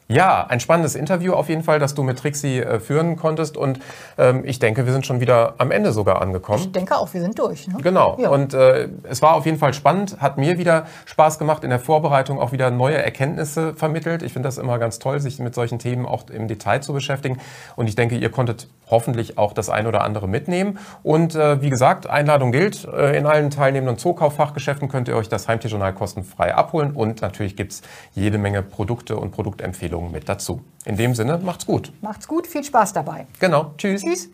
Ja, 0.09 0.47
ein 0.47 0.61
spannendes 0.61 0.95
Interview 0.95 1.33
auf 1.33 1.49
jeden 1.49 1.64
Fall, 1.64 1.81
das 1.81 1.95
du 1.95 2.05
mit 2.05 2.19
Trixie 2.19 2.61
äh, 2.61 2.79
führen 2.79 3.16
konntest. 3.16 3.57
Und 3.57 3.81
ähm, 4.19 4.42
ich 4.45 4.61
denke, 4.61 4.87
wir 4.87 4.92
sind 4.92 5.05
schon 5.05 5.21
wieder 5.21 5.55
am 5.59 5.73
Ende 5.73 5.92
sogar 5.92 6.23
angekommen. 6.23 6.61
Ich 6.61 6.73
denke 6.73 6.97
auch, 6.97 7.12
wir 7.12 7.21
sind 7.21 7.37
durch. 7.38 7.66
Ne? 7.66 7.79
Genau. 7.83 8.16
Ja. 8.21 8.31
Und 8.31 8.55
äh, 8.55 8.88
es 9.03 9.21
war 9.21 9.35
auf 9.35 9.47
jeden 9.47 9.59
Fall 9.59 9.75
spannend, 9.75 10.21
hat 10.21 10.38
mir 10.38 10.59
wieder 10.59 10.87
Spaß 11.07 11.40
gemacht, 11.40 11.64
in 11.64 11.71
der 11.71 11.81
Vorbereitung 11.81 12.38
auch 12.38 12.53
wieder 12.53 12.71
neue 12.71 12.97
Erkenntnisse 12.97 13.75
vermittelt. 13.75 14.23
Ich 14.23 14.33
finde 14.33 14.47
das 14.47 14.59
immer 14.59 14.79
ganz 14.79 15.01
toll, 15.01 15.19
sich 15.19 15.40
mit 15.40 15.57
solchen 15.57 15.81
Themen 15.81 16.07
auch 16.07 16.31
im 16.31 16.47
Detail 16.47 16.81
zu 16.81 16.92
beschäftigen. 16.92 17.38
Und 17.75 17.88
ich 17.88 17.97
denke, 17.97 18.16
ihr 18.16 18.31
konntet 18.31 18.69
hoffentlich 18.88 19.38
auch 19.38 19.53
das 19.53 19.70
ein 19.70 19.87
oder 19.87 20.03
andere 20.03 20.29
mitnehmen. 20.29 20.79
Und 21.03 21.35
äh, 21.35 21.62
wie 21.62 21.70
gesagt, 21.70 22.09
Einladung 22.09 22.53
gilt. 22.53 22.85
Äh, 22.85 23.16
in 23.16 23.27
allen 23.27 23.51
teilnehmenden 23.51 23.99
Zookauffachgeschäften 23.99 24.88
könnt 24.88 25.09
ihr 25.09 25.16
euch 25.16 25.29
das 25.29 25.49
Heimtierjournal 25.49 25.94
kostenfrei 25.94 26.55
abholen. 26.55 26.92
Und 26.92 27.22
natürlich 27.22 27.57
gibt's 27.57 27.83
jede 28.14 28.38
Menge 28.38 28.62
Produkte 28.62 29.16
und 29.16 29.31
Produktempfehlungen 29.31 29.77
Empfehlungen 29.77 30.12
mit 30.12 30.29
dazu. 30.29 30.62
In 30.85 30.96
dem 30.96 31.14
Sinne, 31.14 31.38
macht's 31.38 31.66
gut. 31.66 31.92
Macht's 32.01 32.27
gut, 32.27 32.46
viel 32.46 32.64
Spaß 32.64 32.92
dabei. 32.92 33.27
Genau, 33.40 33.75
tschüss. 33.77 34.03
Tschüss. 34.03 34.31